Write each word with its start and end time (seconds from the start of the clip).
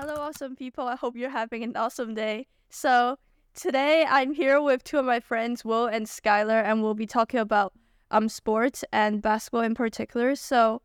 Hello, 0.00 0.14
awesome 0.14 0.54
people. 0.54 0.86
I 0.86 0.94
hope 0.94 1.16
you're 1.16 1.28
having 1.28 1.64
an 1.64 1.74
awesome 1.74 2.14
day. 2.14 2.46
So, 2.70 3.18
today 3.52 4.06
I'm 4.08 4.32
here 4.32 4.62
with 4.62 4.84
two 4.84 4.98
of 5.00 5.04
my 5.04 5.18
friends, 5.18 5.64
Will 5.64 5.86
and 5.86 6.06
Skylar, 6.06 6.62
and 6.62 6.84
we'll 6.84 6.94
be 6.94 7.04
talking 7.04 7.40
about 7.40 7.72
um 8.12 8.28
sports 8.28 8.84
and 8.92 9.20
basketball 9.20 9.62
in 9.62 9.74
particular. 9.74 10.36
So, 10.36 10.82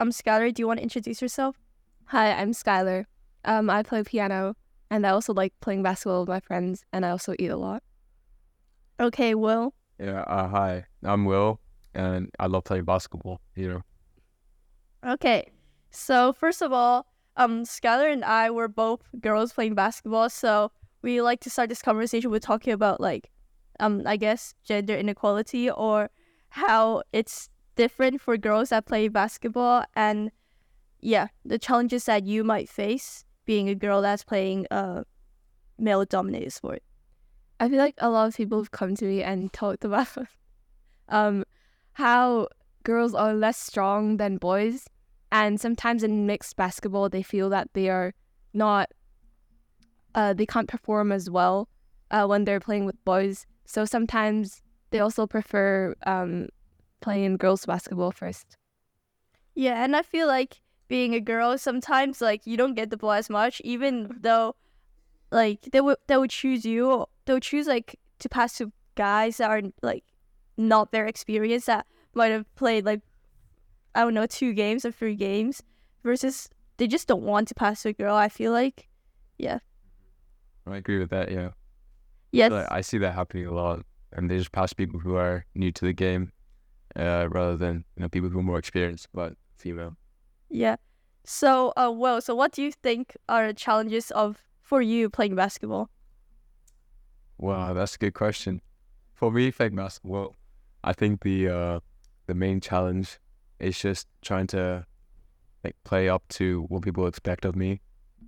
um, 0.00 0.08
Skylar, 0.08 0.54
do 0.54 0.62
you 0.62 0.66
want 0.66 0.78
to 0.78 0.82
introduce 0.82 1.20
yourself? 1.20 1.60
Hi, 2.06 2.32
I'm 2.32 2.52
Skylar. 2.52 3.04
Um, 3.44 3.68
I 3.68 3.82
play 3.82 4.02
piano 4.04 4.56
and 4.90 5.06
I 5.06 5.10
also 5.10 5.34
like 5.34 5.52
playing 5.60 5.82
basketball 5.82 6.20
with 6.20 6.30
my 6.30 6.40
friends 6.40 6.82
and 6.94 7.04
I 7.04 7.10
also 7.10 7.34
eat 7.38 7.48
a 7.48 7.58
lot. 7.58 7.82
Okay, 8.98 9.34
Will. 9.34 9.74
Yeah, 10.00 10.22
uh, 10.22 10.48
hi. 10.48 10.86
I'm 11.04 11.26
Will, 11.26 11.60
and 11.92 12.30
I 12.40 12.46
love 12.46 12.64
playing 12.64 12.86
basketball. 12.86 13.42
You 13.54 13.68
know. 15.04 15.12
Okay, 15.12 15.52
so 15.90 16.32
first 16.32 16.62
of 16.62 16.72
all, 16.72 17.06
um, 17.36 17.64
Skylar 17.64 18.12
and 18.12 18.24
I 18.24 18.50
were 18.50 18.68
both 18.68 19.02
girls 19.20 19.52
playing 19.52 19.74
basketball, 19.74 20.30
so 20.30 20.72
we 21.02 21.20
like 21.20 21.40
to 21.40 21.50
start 21.50 21.68
this 21.68 21.82
conversation 21.82 22.30
with 22.30 22.42
talking 22.42 22.72
about 22.72 23.00
like, 23.00 23.30
um, 23.78 24.02
I 24.06 24.16
guess 24.16 24.54
gender 24.64 24.96
inequality 24.96 25.70
or 25.70 26.10
how 26.50 27.02
it's 27.12 27.48
different 27.76 28.20
for 28.20 28.36
girls 28.36 28.70
that 28.70 28.86
play 28.86 29.08
basketball 29.08 29.84
and 29.94 30.30
yeah, 31.00 31.28
the 31.44 31.58
challenges 31.58 32.04
that 32.04 32.24
you 32.24 32.42
might 32.42 32.68
face 32.68 33.24
being 33.44 33.68
a 33.68 33.74
girl 33.74 34.00
that's 34.00 34.24
playing 34.24 34.66
a 34.70 35.04
male 35.78 36.04
dominated 36.04 36.52
sport. 36.52 36.82
I 37.60 37.68
feel 37.68 37.78
like 37.78 37.94
a 37.98 38.10
lot 38.10 38.28
of 38.28 38.36
people 38.36 38.58
have 38.58 38.70
come 38.70 38.94
to 38.96 39.04
me 39.04 39.22
and 39.22 39.52
talked 39.52 39.84
about 39.84 40.08
um 41.08 41.44
how 41.92 42.48
girls 42.82 43.14
are 43.14 43.34
less 43.34 43.56
strong 43.56 44.16
than 44.16 44.38
boys 44.38 44.86
and 45.32 45.60
sometimes 45.60 46.02
in 46.02 46.26
mixed 46.26 46.56
basketball 46.56 47.08
they 47.08 47.22
feel 47.22 47.48
that 47.50 47.68
they 47.72 47.88
are 47.88 48.14
not 48.54 48.90
uh 50.14 50.32
they 50.32 50.46
can't 50.46 50.68
perform 50.68 51.12
as 51.12 51.28
well 51.28 51.68
uh 52.10 52.26
when 52.26 52.44
they're 52.44 52.60
playing 52.60 52.84
with 52.84 53.02
boys. 53.04 53.46
So 53.64 53.84
sometimes 53.84 54.62
they 54.90 55.00
also 55.00 55.26
prefer 55.26 55.94
um 56.06 56.48
playing 57.00 57.36
girls 57.36 57.66
basketball 57.66 58.12
first. 58.12 58.56
Yeah, 59.54 59.82
and 59.82 59.96
I 59.96 60.02
feel 60.02 60.26
like 60.26 60.60
being 60.88 61.14
a 61.14 61.20
girl, 61.20 61.58
sometimes 61.58 62.20
like 62.20 62.46
you 62.46 62.56
don't 62.56 62.74
get 62.74 62.90
the 62.90 62.96
ball 62.96 63.12
as 63.12 63.28
much, 63.28 63.60
even 63.64 64.18
though 64.20 64.54
like 65.30 65.62
they 65.72 65.80
would 65.80 65.98
they 66.06 66.16
would 66.16 66.30
choose 66.30 66.64
you. 66.64 67.06
They 67.24 67.32
would 67.32 67.42
choose 67.42 67.66
like 67.66 67.98
to 68.20 68.28
pass 68.28 68.58
to 68.58 68.72
guys 68.94 69.38
that 69.38 69.50
are 69.50 69.62
like 69.82 70.04
not 70.56 70.92
their 70.92 71.06
experience 71.06 71.66
that 71.66 71.86
might 72.14 72.28
have 72.32 72.52
played 72.54 72.84
like 72.84 73.00
I 73.96 74.00
don't 74.02 74.14
know 74.14 74.26
two 74.26 74.52
games 74.52 74.84
or 74.84 74.92
three 74.92 75.14
games 75.16 75.62
versus 76.04 76.48
they 76.76 76.86
just 76.86 77.08
don't 77.08 77.22
want 77.22 77.48
to 77.48 77.54
pass 77.54 77.82
to 77.82 77.88
a 77.88 77.92
girl. 77.92 78.14
I 78.14 78.28
feel 78.28 78.52
like, 78.52 78.88
yeah, 79.38 79.58
I 80.66 80.76
agree 80.76 80.98
with 80.98 81.10
that. 81.10 81.30
Yeah. 81.30 81.50
yes, 82.30 82.52
Like, 82.52 82.70
I 82.70 82.82
see 82.82 82.98
that 82.98 83.14
happening 83.14 83.46
a 83.46 83.52
lot, 83.52 83.80
and 84.12 84.30
they 84.30 84.36
just 84.38 84.52
pass 84.52 84.72
people 84.72 85.00
who 85.00 85.16
are 85.16 85.44
new 85.54 85.72
to 85.72 85.84
the 85.86 85.92
game, 85.94 86.32
uh, 86.94 87.28
rather 87.30 87.56
than 87.56 87.84
you 87.96 88.02
know 88.02 88.08
people 88.08 88.28
who 88.28 88.38
are 88.38 88.42
more 88.42 88.58
experienced 88.58 89.08
but 89.14 89.34
female. 89.56 89.96
yeah. 90.50 90.76
So, 91.24 91.72
uh, 91.76 91.90
Will, 91.90 92.20
so 92.20 92.36
what 92.36 92.52
do 92.52 92.62
you 92.62 92.70
think 92.70 93.16
are 93.28 93.48
the 93.48 93.54
challenges 93.54 94.12
of 94.12 94.44
for 94.60 94.80
you 94.80 95.10
playing 95.10 95.34
basketball? 95.34 95.90
Wow, 97.38 97.74
that's 97.74 97.96
a 97.96 97.98
good 97.98 98.14
question. 98.14 98.60
For 99.14 99.30
me, 99.32 99.50
playing 99.50 99.74
basketball, 99.76 100.36
I 100.84 100.92
think 100.92 101.22
the 101.22 101.48
uh, 101.48 101.80
the 102.26 102.34
main 102.34 102.60
challenge 102.60 103.18
is 103.60 103.78
just 103.78 104.06
trying 104.22 104.46
to 104.48 104.84
like 105.64 105.76
play 105.84 106.08
up 106.08 106.22
to 106.28 106.62
what 106.68 106.82
people 106.82 107.06
expect 107.06 107.44
of 107.44 107.56
me. 107.56 107.80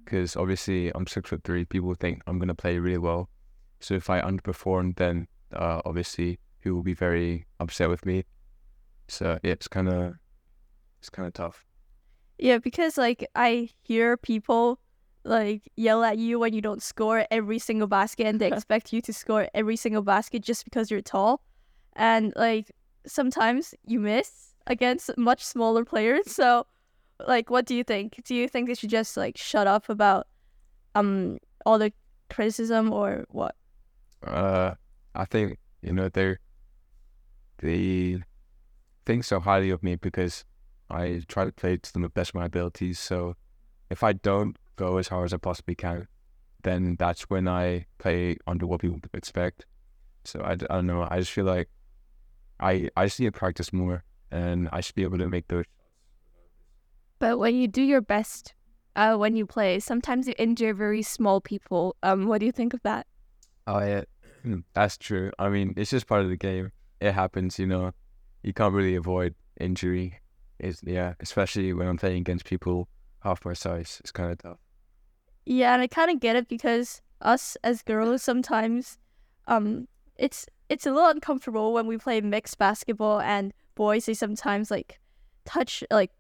Because 0.05 0.37
obviously, 0.37 0.91
I'm 0.95 1.07
six 1.07 1.31
foot 1.31 1.43
three. 1.45 1.65
People 1.65 1.95
think 1.95 2.23
I'm 2.27 2.39
gonna 2.39 2.55
play 2.55 2.79
really 2.79 2.99
well. 2.99 3.29
So 3.81 3.95
if 3.95 4.11
I 4.11 4.21
underperform, 4.21 4.97
then 4.97 5.29
uh, 5.53 5.83
obviously 5.85 6.39
he 6.63 6.71
will 6.71 6.83
be 6.83 6.95
very 6.95 7.47
upset 7.61 7.89
with 7.89 8.05
me. 8.05 8.25
So 9.09 9.39
yeah, 9.43 9.53
it's 9.53 9.69
kind 9.69 9.89
of 9.89 10.15
it's 10.99 11.11
kind 11.11 11.27
of 11.27 11.35
tough. 11.35 11.65
Yeah, 12.39 12.59
because 12.59 12.97
like 12.97 13.27
I 13.35 13.71
hear 13.83 14.17
people 14.17 14.81
like 15.25 15.71
yell 15.77 16.05
at 16.05 16.19
you 16.19 16.39
when 16.39 16.55
you 16.55 16.61
don't 16.61 16.83
score 16.83 17.27
every 17.31 17.59
single 17.59 17.89
basket 17.89 18.27
and 18.27 18.41
they 18.41 18.49
expect 18.53 18.93
you 18.93 19.01
to 19.03 19.13
score 19.13 19.49
every 19.55 19.77
single 19.77 20.03
basket 20.03 20.43
just 20.43 20.65
because 20.65 20.91
you're 20.91 21.03
tall. 21.03 21.43
And 21.95 22.33
like 22.37 22.71
sometimes 23.07 23.75
you 23.87 24.01
miss 24.01 24.48
against 24.69 25.11
much 25.19 25.45
smaller 25.45 25.85
players. 25.85 26.31
So 26.31 26.67
like 27.27 27.51
what 27.51 27.67
do 27.67 27.75
you 27.75 27.83
think? 27.83 28.21
Do 28.25 28.35
you 28.35 28.47
think 28.49 28.69
they 28.69 28.75
should 28.75 28.91
just 28.91 29.17
like 29.17 29.37
shut 29.37 29.67
up 29.67 29.89
about 29.89 30.29
um 30.95 31.39
all 31.67 31.79
the 31.79 31.93
criticism 32.31 32.93
or 32.93 33.25
what? 33.31 33.57
Uh, 34.25 34.75
I 35.15 35.25
think 35.25 35.59
you 35.83 35.93
know 35.93 36.09
they're 36.09 36.39
they 37.59 38.23
think 39.05 39.25
so 39.25 39.41
highly 39.41 39.71
of 39.71 39.83
me 39.83 39.97
because 39.97 40.45
I 40.91 41.23
try 41.29 41.45
to 41.45 41.53
play 41.53 41.77
to 41.77 41.93
the 41.93 42.09
best 42.09 42.31
of 42.31 42.37
my 42.37 42.45
abilities. 42.47 42.99
So 42.99 43.35
if 43.91 44.03
I 44.03 44.13
don't 44.13 44.57
go 44.77 44.99
as 44.99 45.09
hard 45.09 45.27
as 45.27 45.35
I 45.35 45.39
possibly 45.39 45.75
can, 45.75 46.07
then 46.63 46.97
that's 46.99 47.23
when 47.23 47.49
I 47.49 47.87
play 47.99 48.37
under 48.47 48.67
what 48.67 48.81
people 48.81 49.01
expect. 49.15 49.67
So 50.25 50.41
I, 50.41 50.53
I 50.53 50.57
don't 50.57 50.87
know. 50.87 51.07
I 51.11 51.19
just 51.19 51.33
feel 51.33 51.45
like 51.45 51.69
I 52.61 52.91
I 52.97 53.07
just 53.07 53.21
need 53.21 53.27
to 53.27 53.33
practice 53.33 53.73
more, 53.73 54.05
and 54.31 54.69
I 54.73 54.81
should 54.81 54.95
be 54.95 55.03
able 55.03 55.19
to 55.19 55.29
make 55.29 55.49
those. 55.49 55.65
But 57.19 57.39
when 57.39 57.55
you 57.57 57.69
do 57.69 57.83
your 57.83 58.01
best 58.01 58.55
uh 58.97 59.17
when 59.17 59.37
you 59.37 59.47
play, 59.47 59.81
sometimes 59.81 60.27
you 60.27 60.35
injure 60.39 60.75
very 60.75 61.03
small 61.03 61.41
people. 61.41 61.97
Um 62.03 62.27
what 62.27 62.41
do 62.41 62.47
you 62.47 62.53
think 62.53 62.75
of 62.75 62.83
that? 62.83 63.07
Oh 63.67 63.81
yeah, 63.81 64.05
that's 64.75 64.97
true. 64.97 65.31
I 65.39 65.49
mean, 65.49 65.75
it's 65.77 65.91
just 65.91 66.07
part 66.07 66.23
of 66.23 66.29
the 66.29 66.37
game. 66.37 66.73
It 67.01 67.13
happens, 67.13 67.59
you 67.59 67.67
know. 67.67 67.93
You 68.43 68.53
can't 68.53 68.75
really 68.75 68.95
avoid 68.95 69.35
injury. 69.61 70.21
Is 70.59 70.81
yeah, 70.85 71.15
especially 71.21 71.73
when 71.73 71.87
I'm 71.87 71.99
playing 71.99 72.23
against 72.23 72.45
people 72.45 72.89
half 73.21 73.45
my 73.45 73.53
size. 73.53 73.99
It's 74.01 74.11
kind 74.11 74.33
of 74.33 74.39
tough. 74.39 74.59
Yeah, 75.47 75.73
and 75.73 75.83
I 75.83 75.87
kind 75.87 76.11
of 76.11 76.21
get 76.21 76.37
it 76.37 76.49
because 76.49 77.01
us 77.23 77.57
as 77.63 77.83
girls 77.83 78.23
sometimes, 78.23 78.99
um, 79.47 79.89
it's 80.17 80.47
it's 80.69 80.87
a 80.87 80.93
little 80.93 81.09
uncomfortable 81.11 81.73
when 81.73 81.87
we 81.87 81.97
play 81.97 82.21
mixed 82.21 82.59
basketball 82.59 83.21
and 83.21 83.53
boys 83.79 84.07
they 84.07 84.15
sometimes 84.15 84.71
like 84.71 84.99
touch 85.45 85.85
like 85.91 86.11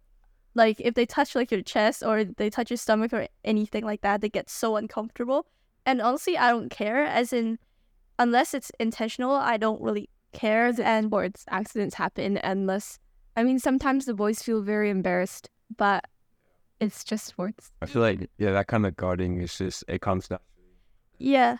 like 0.55 0.81
if 0.81 0.95
they 0.95 1.07
touch 1.07 1.35
like 1.35 1.51
your 1.51 1.63
chest 1.63 2.03
or 2.03 2.25
they 2.25 2.51
touch 2.51 2.71
your 2.71 2.77
stomach 2.77 3.13
or 3.13 3.27
anything 3.45 3.85
like 3.85 4.03
that, 4.03 4.21
they 4.21 4.29
get 4.29 4.49
so 4.51 4.77
uncomfortable. 4.77 5.47
And 5.87 6.01
honestly, 6.03 6.37
I 6.37 6.51
don't 6.51 6.71
care. 6.71 7.05
As 7.05 7.33
in, 7.33 7.59
unless 8.19 8.55
it's 8.55 8.71
intentional, 8.81 9.33
I 9.33 9.57
don't 9.57 9.81
really 9.81 10.09
care. 10.33 10.73
And 10.83 11.07
Sports 11.07 11.45
accidents 11.49 11.95
happen 11.95 12.39
unless 12.43 12.99
I 13.37 13.45
mean 13.45 13.59
sometimes 13.59 14.05
the 14.05 14.15
boys 14.15 14.43
feel 14.43 14.63
very 14.63 14.91
embarrassed, 14.91 15.51
but 15.77 16.05
it's 16.81 17.05
just 17.05 17.27
sports. 17.27 17.73
I 17.83 17.87
feel 17.87 18.03
like 18.03 18.29
yeah, 18.39 18.53
that 18.53 18.67
kind 18.67 18.87
of 18.87 18.97
guarding 18.97 19.41
is 19.41 19.57
just 19.57 19.85
it 19.89 20.01
comes 20.01 20.29
down. 20.29 20.41
Yeah. 21.19 21.59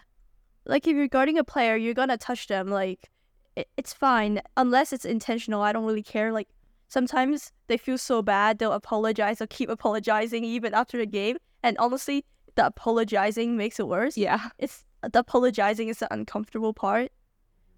Like 0.65 0.87
if 0.87 0.95
you're 0.97 1.09
guarding 1.09 1.39
a 1.39 1.45
player, 1.45 1.77
you're 1.77 1.95
gonna 1.95 2.19
touch 2.19 2.47
them. 2.47 2.69
Like 2.69 3.11
it, 3.59 3.69
it's 3.77 3.93
fine 3.93 4.41
unless 4.57 4.93
it's 4.93 5.05
intentional. 5.05 5.63
I 5.63 5.73
don't 5.73 5.85
really 5.85 6.03
care. 6.03 6.33
Like 6.33 6.49
sometimes 6.89 7.53
they 7.67 7.77
feel 7.77 7.99
so 7.99 8.23
bad, 8.23 8.59
they'll 8.59 8.73
apologize. 8.73 9.39
They'll 9.39 9.49
keep 9.49 9.69
apologizing 9.77 10.45
even 10.45 10.75
after 10.75 10.97
the 10.97 11.07
game. 11.07 11.37
And 11.63 11.77
honestly, 11.79 12.25
the 12.55 12.67
apologizing 12.67 13.57
makes 13.57 13.81
it 13.81 13.89
worse. 13.89 14.17
Yeah. 14.17 14.49
It's 14.59 14.85
the 15.03 15.21
apologizing 15.21 15.89
is 15.89 15.99
the 15.99 16.13
uncomfortable 16.13 16.73
part. 16.73 17.11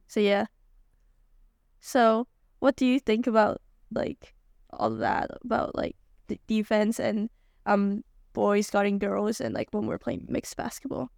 So 0.09 0.21
yeah. 0.21 0.47
So 1.81 2.27
what 2.59 2.77
do 2.77 2.85
you 2.85 3.01
think 3.01 3.27
about 3.27 3.63
like 3.93 4.35
all 4.71 4.93
of 4.93 4.99
that 4.99 5.31
about 5.43 5.75
like 5.75 5.97
the 6.29 6.39
defense 6.47 7.01
and 7.01 7.29
um 7.67 8.05
boys 8.33 8.71
guarding 8.71 8.99
girls 8.99 9.41
and 9.41 9.55
like 9.55 9.69
when 9.73 9.87
we're 9.87 9.99
playing 9.99 10.27
mixed 10.29 10.57
basketball? 10.57 11.11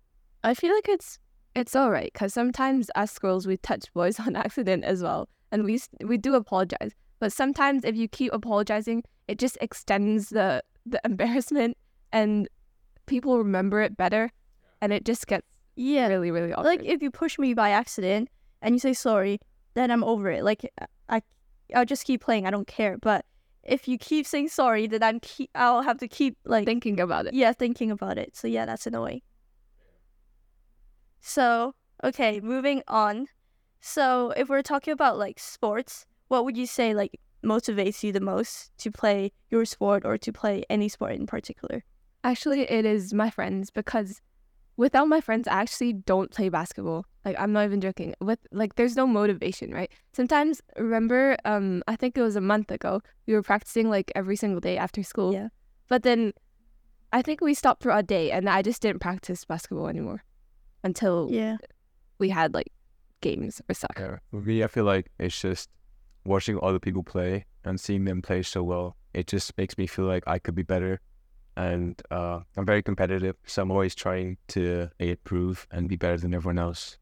I 0.44 0.54
feel 0.54 0.74
like 0.74 0.88
it's 0.88 1.18
it's 1.54 1.76
all 1.76 1.90
right 1.90 2.10
because 2.12 2.32
sometimes 2.34 2.90
us 2.94 3.18
girls 3.18 3.46
we 3.46 3.56
touch 3.58 3.92
boys 3.94 4.18
on 4.26 4.36
accident 4.36 4.84
as 4.84 5.02
well, 5.02 5.28
and 5.50 5.64
we 5.64 5.80
we 6.04 6.16
do 6.18 6.34
apologize. 6.34 6.92
But 7.20 7.32
sometimes 7.32 7.84
if 7.84 7.96
you 7.96 8.08
keep 8.08 8.32
apologizing, 8.32 9.04
it 9.28 9.38
just 9.38 9.58
extends 9.60 10.30
the 10.30 10.62
the 10.86 11.00
embarrassment, 11.04 11.76
and 12.12 12.48
people 13.06 13.38
remember 13.38 13.80
it 13.80 13.96
better, 13.96 14.30
and 14.80 14.92
it 14.92 15.04
just 15.04 15.26
gets 15.26 15.46
Yeah. 15.76 16.08
really 16.08 16.30
really 16.30 16.52
awkward. 16.52 16.66
like 16.66 16.84
if 16.84 17.02
you 17.02 17.10
push 17.10 17.38
me 17.38 17.54
by 17.54 17.70
accident 17.70 18.28
and 18.60 18.74
you 18.74 18.78
say 18.78 18.92
sorry, 18.94 19.38
then 19.74 19.90
I'm 19.90 20.04
over 20.04 20.30
it. 20.30 20.44
Like 20.44 20.70
uh, 20.80 20.86
I, 21.08 21.22
I'll 21.74 21.84
just 21.86 22.04
keep 22.04 22.20
playing. 22.22 22.46
I 22.46 22.50
don't 22.50 22.66
care. 22.66 22.98
But 22.98 23.24
if 23.62 23.86
you 23.88 23.96
keep 23.98 24.26
saying 24.26 24.48
sorry, 24.48 24.86
then 24.86 25.02
I'm 25.02 25.20
keep. 25.20 25.50
I'll 25.54 25.82
have 25.82 25.98
to 25.98 26.08
keep 26.08 26.36
like 26.44 26.64
thinking 26.66 26.98
about 27.00 27.26
it. 27.26 27.34
yeah 27.34 27.52
thinking 27.52 27.90
about 27.90 28.18
it. 28.18 28.36
So 28.36 28.48
yeah, 28.48 28.66
that's 28.66 28.86
annoying. 28.86 29.22
So 31.22 31.74
okay, 32.04 32.40
moving 32.40 32.82
on. 32.88 33.28
So 33.80 34.32
if 34.36 34.48
we're 34.48 34.62
talking 34.62 34.92
about 34.92 35.18
like 35.18 35.38
sports, 35.38 36.04
what 36.28 36.44
would 36.44 36.56
you 36.56 36.66
say 36.66 36.94
like 36.94 37.18
motivates 37.44 38.02
you 38.02 38.12
the 38.12 38.20
most 38.20 38.72
to 38.78 38.90
play 38.90 39.32
your 39.50 39.64
sport 39.64 40.04
or 40.04 40.18
to 40.18 40.32
play 40.32 40.64
any 40.68 40.88
sport 40.88 41.12
in 41.12 41.26
particular? 41.26 41.84
Actually, 42.24 42.62
it 42.62 42.84
is 42.84 43.14
my 43.14 43.30
friends 43.30 43.70
because 43.70 44.20
without 44.76 45.08
my 45.08 45.20
friends, 45.20 45.48
I 45.48 45.54
actually 45.54 45.92
don't 45.92 46.30
play 46.30 46.48
basketball. 46.48 47.06
Like 47.24 47.36
I'm 47.38 47.52
not 47.52 47.64
even 47.64 47.80
joking. 47.80 48.14
With 48.20 48.40
like, 48.50 48.74
there's 48.74 48.96
no 48.96 49.06
motivation, 49.06 49.72
right? 49.72 49.90
Sometimes, 50.12 50.60
remember, 50.76 51.36
um, 51.44 51.82
I 51.86 51.96
think 51.96 52.18
it 52.18 52.22
was 52.22 52.36
a 52.36 52.40
month 52.40 52.70
ago, 52.70 53.00
we 53.26 53.34
were 53.34 53.42
practicing 53.42 53.88
like 53.88 54.10
every 54.16 54.36
single 54.36 54.60
day 54.60 54.76
after 54.76 55.02
school. 55.02 55.32
Yeah. 55.32 55.48
But 55.88 56.02
then, 56.02 56.32
I 57.12 57.22
think 57.22 57.40
we 57.40 57.54
stopped 57.54 57.82
for 57.82 57.90
a 57.90 58.02
day, 58.02 58.30
and 58.30 58.48
I 58.48 58.62
just 58.62 58.82
didn't 58.82 59.00
practice 59.00 59.44
basketball 59.44 59.88
anymore 59.88 60.24
until 60.84 61.28
Yeah. 61.30 61.56
we 62.18 62.30
had 62.30 62.54
like 62.54 62.68
games 63.20 63.60
or 63.68 63.74
soccer. 63.74 64.20
Yeah. 64.32 64.38
For 64.40 64.44
me, 64.46 64.64
I 64.64 64.66
feel 64.66 64.84
like 64.84 65.10
it's 65.18 65.40
just 65.40 65.70
watching 66.24 66.58
other 66.62 66.78
people 66.78 67.02
play 67.02 67.46
and 67.64 67.78
seeing 67.80 68.04
them 68.04 68.22
play 68.22 68.42
so 68.42 68.62
well. 68.62 68.96
It 69.14 69.26
just 69.26 69.56
makes 69.58 69.76
me 69.78 69.86
feel 69.86 70.06
like 70.06 70.24
I 70.26 70.38
could 70.38 70.54
be 70.54 70.62
better. 70.62 71.00
And 71.56 72.00
uh, 72.10 72.40
I'm 72.56 72.64
very 72.64 72.82
competitive, 72.82 73.36
so 73.46 73.62
I'm 73.62 73.70
always 73.70 73.94
trying 73.94 74.38
to 74.48 74.88
improve 74.98 75.66
and 75.70 75.86
be 75.88 75.96
better 75.96 76.16
than 76.16 76.32
everyone 76.34 76.58
else. 76.58 76.96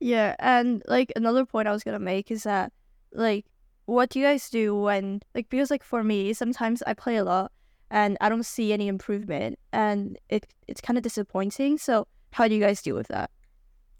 Yeah, 0.00 0.34
and 0.38 0.82
like 0.86 1.12
another 1.16 1.44
point 1.44 1.68
I 1.68 1.72
was 1.72 1.82
gonna 1.84 1.98
make 1.98 2.30
is 2.30 2.42
that 2.44 2.72
like 3.12 3.46
what 3.86 4.10
do 4.10 4.18
you 4.18 4.24
guys 4.26 4.50
do 4.50 4.74
when 4.76 5.20
like 5.34 5.48
because 5.48 5.70
like 5.70 5.82
for 5.82 6.04
me 6.04 6.32
sometimes 6.34 6.82
I 6.86 6.92
play 6.94 7.16
a 7.16 7.24
lot 7.24 7.50
and 7.90 8.18
I 8.20 8.28
don't 8.28 8.44
see 8.44 8.72
any 8.72 8.86
improvement 8.86 9.58
and 9.72 10.18
it 10.28 10.46
it's 10.66 10.80
kind 10.80 10.96
of 10.98 11.02
disappointing. 11.02 11.78
So 11.78 12.06
how 12.30 12.48
do 12.48 12.54
you 12.54 12.60
guys 12.60 12.82
deal 12.82 12.96
with 12.96 13.08
that? 13.08 13.30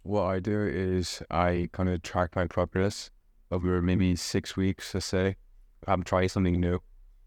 What 0.02 0.24
I 0.24 0.40
do 0.40 0.66
is 0.66 1.22
I 1.30 1.68
kind 1.72 1.88
of 1.88 2.02
track 2.02 2.36
my 2.36 2.46
progress 2.46 3.10
over 3.50 3.82
maybe 3.82 4.16
six 4.16 4.56
weeks, 4.56 4.94
let's 4.94 5.06
say. 5.06 5.36
I'm 5.86 6.02
trying 6.02 6.28
something 6.28 6.60
new. 6.60 6.80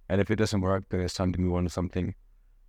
And 0.09 0.19
if 0.19 0.29
it 0.29 0.35
doesn't 0.35 0.61
work, 0.61 0.85
then 0.89 0.99
it's 0.99 1.13
time 1.13 1.31
to 1.33 1.39
move 1.39 1.55
on 1.55 1.63
to 1.63 1.69
something. 1.69 2.15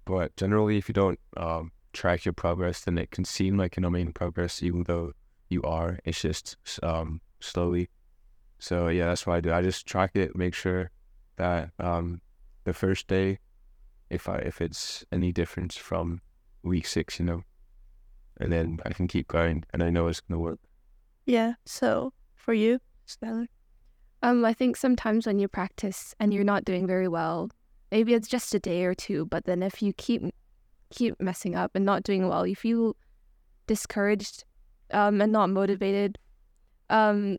But 0.05 0.37
generally, 0.37 0.79
if 0.79 0.89
you 0.89 0.93
don't 0.93 1.19
um, 1.37 1.73
track 1.93 2.25
your 2.25 2.33
progress, 2.33 2.83
then 2.83 2.99
it 2.99 3.11
can 3.11 3.25
seem 3.25 3.57
like 3.57 3.77
you're 3.77 3.83
not 3.83 3.93
making 3.93 4.13
progress, 4.13 4.63
even 4.63 4.85
though 4.85 5.13
you 5.49 5.63
are. 5.63 5.99
It's 6.05 6.23
just 6.23 6.57
um, 6.83 7.21
slowly. 7.41 7.89
So 8.59 8.89
yeah, 8.89 9.07
that's 9.07 9.27
what 9.27 9.35
I 9.35 9.41
do. 9.41 9.53
I 9.53 9.63
just 9.63 9.87
track 9.87 10.13
it, 10.15 10.37
make 10.37 10.55
sure 10.55 10.91
that 11.37 11.71
um, 11.79 12.21
the 12.65 12.73
first 12.73 13.09
day, 13.09 13.39
if 14.11 14.29
I 14.29 14.37
if 14.37 14.61
it's 14.61 15.05
any 15.11 15.33
difference 15.33 15.77
from 15.77 16.21
week 16.63 16.87
six, 16.87 17.19
you 17.19 17.25
know, 17.25 17.43
and 18.43 18.53
then 18.53 18.81
I 18.85 18.93
can 18.93 19.09
keep 19.09 19.29
going, 19.29 19.65
and 19.73 19.83
I 19.83 19.91
know 19.91 20.07
it's 20.09 20.21
gonna 20.21 20.41
work. 20.41 20.59
Yeah. 21.27 21.55
So 21.65 22.13
for 22.35 22.55
you, 22.55 22.81
Skylar. 23.07 23.47
Um, 24.23 24.45
I 24.45 24.53
think 24.53 24.77
sometimes 24.77 25.27
when 25.27 25.39
you 25.39 25.49
practice 25.49 26.15
and 26.21 26.33
you're 26.33 26.45
not 26.45 26.65
doing 26.65 26.87
very 26.87 27.09
well, 27.09 27.51
maybe 27.91 28.15
it's 28.15 28.29
just 28.29 28.55
a 28.55 28.61
day 28.61 28.85
or 28.85 28.95
two, 28.95 29.27
but 29.27 29.45
then 29.45 29.63
if 29.63 29.83
you 29.83 29.93
keep 29.93 30.23
keep 30.91 31.21
messing 31.21 31.55
up 31.55 31.73
and 31.75 31.85
not 31.85 32.03
doing 32.03 32.29
well, 32.29 32.47
you 32.47 32.55
feel 32.55 32.97
discouraged 33.67 34.45
um, 34.93 35.21
and 35.21 35.33
not 35.33 35.51
motivated. 35.51 36.19
Um, 36.91 37.39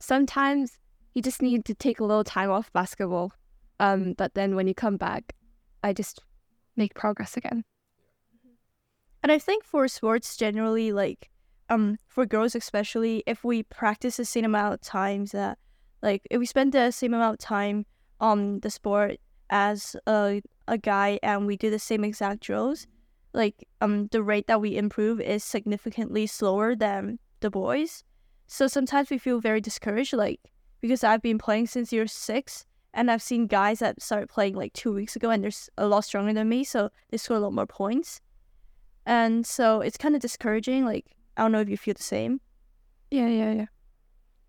sometimes 0.00 0.78
you 1.14 1.22
just 1.22 1.40
need 1.40 1.64
to 1.66 1.74
take 1.74 2.00
a 2.00 2.04
little 2.04 2.24
time 2.24 2.50
off 2.50 2.72
basketball. 2.72 3.32
Um, 3.80 4.14
but 4.14 4.34
then 4.34 4.56
when 4.56 4.66
you 4.66 4.74
come 4.74 4.96
back, 4.96 5.34
I 5.82 5.92
just 5.92 6.20
make 6.76 6.94
progress 6.94 7.36
again. 7.36 7.64
And 9.24 9.32
I 9.32 9.38
think 9.38 9.64
for 9.64 9.88
sports 9.88 10.36
generally, 10.36 10.92
like 10.92 11.30
um 11.70 11.96
for 12.06 12.26
girls 12.26 12.54
especially, 12.54 13.22
if 13.26 13.42
we 13.42 13.62
practice 13.62 14.18
the 14.18 14.24
same 14.26 14.44
amount 14.44 14.74
of 14.74 14.80
times 14.82 15.32
that 15.32 15.58
like 16.02 16.20
if 16.30 16.38
we 16.38 16.44
spend 16.44 16.72
the 16.74 16.90
same 16.90 17.14
amount 17.14 17.36
of 17.36 17.38
time 17.38 17.86
on 18.20 18.60
the 18.60 18.68
sport 18.68 19.16
as 19.48 19.96
a 20.06 20.42
a 20.68 20.76
guy 20.76 21.18
and 21.22 21.46
we 21.46 21.56
do 21.56 21.70
the 21.70 21.78
same 21.78 22.04
exact 22.04 22.40
drills, 22.40 22.86
like 23.32 23.66
um 23.80 24.08
the 24.08 24.22
rate 24.22 24.46
that 24.46 24.60
we 24.60 24.76
improve 24.76 25.22
is 25.22 25.42
significantly 25.42 26.26
slower 26.26 26.76
than 26.76 27.18
the 27.40 27.48
boys. 27.48 28.04
So 28.46 28.66
sometimes 28.66 29.08
we 29.08 29.16
feel 29.16 29.40
very 29.40 29.62
discouraged, 29.62 30.12
like 30.12 30.40
because 30.82 31.02
I've 31.02 31.22
been 31.22 31.38
playing 31.38 31.68
since 31.68 31.94
year 31.94 32.06
six 32.06 32.66
and 32.92 33.10
I've 33.10 33.22
seen 33.22 33.46
guys 33.46 33.78
that 33.78 34.02
started 34.02 34.28
playing 34.28 34.54
like 34.54 34.74
two 34.74 34.92
weeks 34.92 35.16
ago 35.16 35.30
and 35.30 35.42
they're 35.42 35.60
a 35.78 35.88
lot 35.88 36.04
stronger 36.04 36.34
than 36.34 36.50
me, 36.50 36.62
so 36.62 36.90
they 37.10 37.16
score 37.16 37.38
a 37.38 37.40
lot 37.40 37.54
more 37.54 37.66
points. 37.66 38.20
And 39.06 39.46
so 39.46 39.80
it's 39.80 39.96
kind 39.96 40.14
of 40.14 40.20
discouraging. 40.20 40.84
Like, 40.84 41.06
I 41.36 41.42
don't 41.42 41.52
know 41.52 41.60
if 41.60 41.68
you 41.68 41.76
feel 41.76 41.94
the 41.94 42.02
same. 42.02 42.40
Yeah, 43.10 43.28
yeah, 43.28 43.52
yeah. 43.52 43.66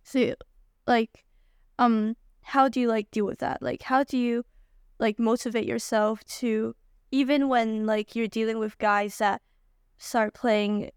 So, 0.04 0.36
like, 0.88 1.26
um, 1.80 2.16
how 2.42 2.70
do 2.70 2.80
you 2.80 2.88
like 2.88 3.12
deal 3.12 3.26
with 3.26 3.40
that? 3.40 3.62
Like, 3.62 3.84
how 3.84 4.04
do 4.04 4.18
you 4.18 4.46
like 5.00 5.20
motivate 5.20 5.66
yourself 5.66 6.24
to 6.26 6.76
even 7.12 7.50
when 7.50 7.86
like 7.86 8.16
you're 8.16 8.28
dealing 8.28 8.60
with 8.60 8.78
guys 8.78 9.18
that 9.18 9.42
start 9.98 10.34
playing 10.34 10.92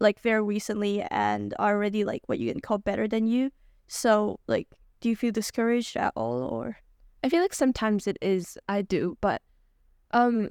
like 0.00 0.20
very 0.20 0.42
recently 0.42 1.02
and 1.10 1.54
are 1.58 1.74
already 1.74 2.04
like 2.04 2.22
what 2.26 2.38
you 2.38 2.50
can 2.50 2.60
call 2.60 2.78
better 2.78 3.08
than 3.08 3.26
you? 3.26 3.50
So, 3.86 4.40
like, 4.46 4.68
do 5.00 5.08
you 5.08 5.16
feel 5.16 5.32
discouraged 5.32 5.96
at 5.96 6.12
all, 6.16 6.42
or 6.42 6.78
I 7.24 7.28
feel 7.28 7.42
like 7.42 7.54
sometimes 7.54 8.06
it 8.06 8.16
is. 8.20 8.58
I 8.68 8.82
do, 8.82 9.18
but 9.20 9.42
um, 10.12 10.50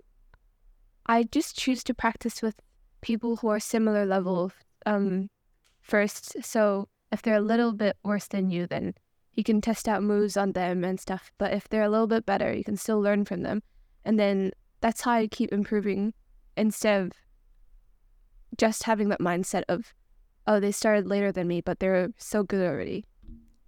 I 1.06 1.24
just 1.24 1.58
choose 1.58 1.84
to 1.86 1.94
practice 1.94 2.42
with 2.42 2.56
people 3.02 3.38
who 3.38 3.48
are 3.50 3.60
similar 3.60 4.06
level 4.06 4.52
um 4.86 5.30
first. 5.82 6.44
So 6.44 6.88
if 7.12 7.22
they're 7.22 7.36
a 7.36 7.42
little 7.42 7.74
bit 7.74 7.98
worse 8.04 8.28
than 8.28 8.50
you, 8.52 8.68
then 8.68 8.94
you 9.34 9.44
can 9.44 9.62
test 9.62 9.88
out 9.88 10.04
moves 10.04 10.38
on 10.38 10.52
them 10.54 10.84
and 10.84 11.00
stuff. 11.00 11.32
But 11.38 11.54
if 11.54 11.68
they're 11.68 11.84
a 11.84 11.90
little 11.90 12.08
bit 12.08 12.26
better, 12.26 12.54
you 12.54 12.64
can 12.64 12.78
still 12.78 13.02
learn 13.02 13.26
from 13.26 13.44
them, 13.44 13.64
and 14.06 14.20
then 14.20 14.52
that's 14.82 15.02
how 15.02 15.12
I 15.12 15.28
keep 15.28 15.52
improving 15.52 16.14
instead 16.58 17.02
of 17.02 17.12
just 18.58 18.84
having 18.84 19.10
that 19.10 19.20
mindset 19.20 19.64
of, 19.70 19.94
oh, 20.48 20.60
they 20.60 20.72
started 20.72 21.08
later 21.08 21.32
than 21.32 21.48
me, 21.48 21.62
but 21.62 21.80
they're 21.80 22.10
so 22.18 22.44
good 22.44 22.68
already. 22.68 23.06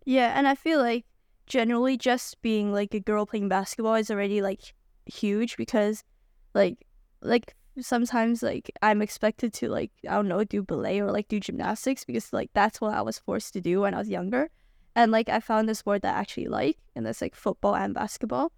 Yeah, 0.05 0.33
and 0.37 0.47
I 0.47 0.55
feel 0.55 0.79
like 0.79 1.05
generally 1.45 1.97
just 1.97 2.41
being 2.41 2.73
like 2.73 2.93
a 2.93 2.99
girl 2.99 3.25
playing 3.25 3.49
basketball 3.49 3.95
is 3.95 4.11
already 4.11 4.41
like 4.41 4.73
huge 5.05 5.55
because 5.55 6.03
like 6.53 6.85
like 7.23 7.55
sometimes 7.79 8.43
like 8.43 8.71
I'm 8.81 9.01
expected 9.01 9.53
to 9.53 9.69
like 9.69 9.91
I 10.07 10.15
don't 10.15 10.27
know 10.27 10.43
do 10.43 10.61
ballet 10.61 10.99
or 10.99 11.11
like 11.11 11.27
do 11.27 11.39
gymnastics 11.39 12.05
because 12.05 12.31
like 12.31 12.51
that's 12.53 12.79
what 12.79 12.93
I 12.93 13.01
was 13.01 13.19
forced 13.19 13.53
to 13.53 13.61
do 13.61 13.81
when 13.81 13.93
I 13.93 13.99
was 13.99 14.09
younger. 14.09 14.49
And 14.95 15.11
like 15.11 15.29
I 15.29 15.39
found 15.39 15.69
a 15.69 15.75
sport 15.75 16.03
that 16.03 16.15
I 16.15 16.19
actually 16.19 16.47
like 16.47 16.77
and 16.95 17.05
that's 17.05 17.21
like 17.21 17.35
football 17.35 17.75
and 17.75 17.93
basketball. 17.93 18.51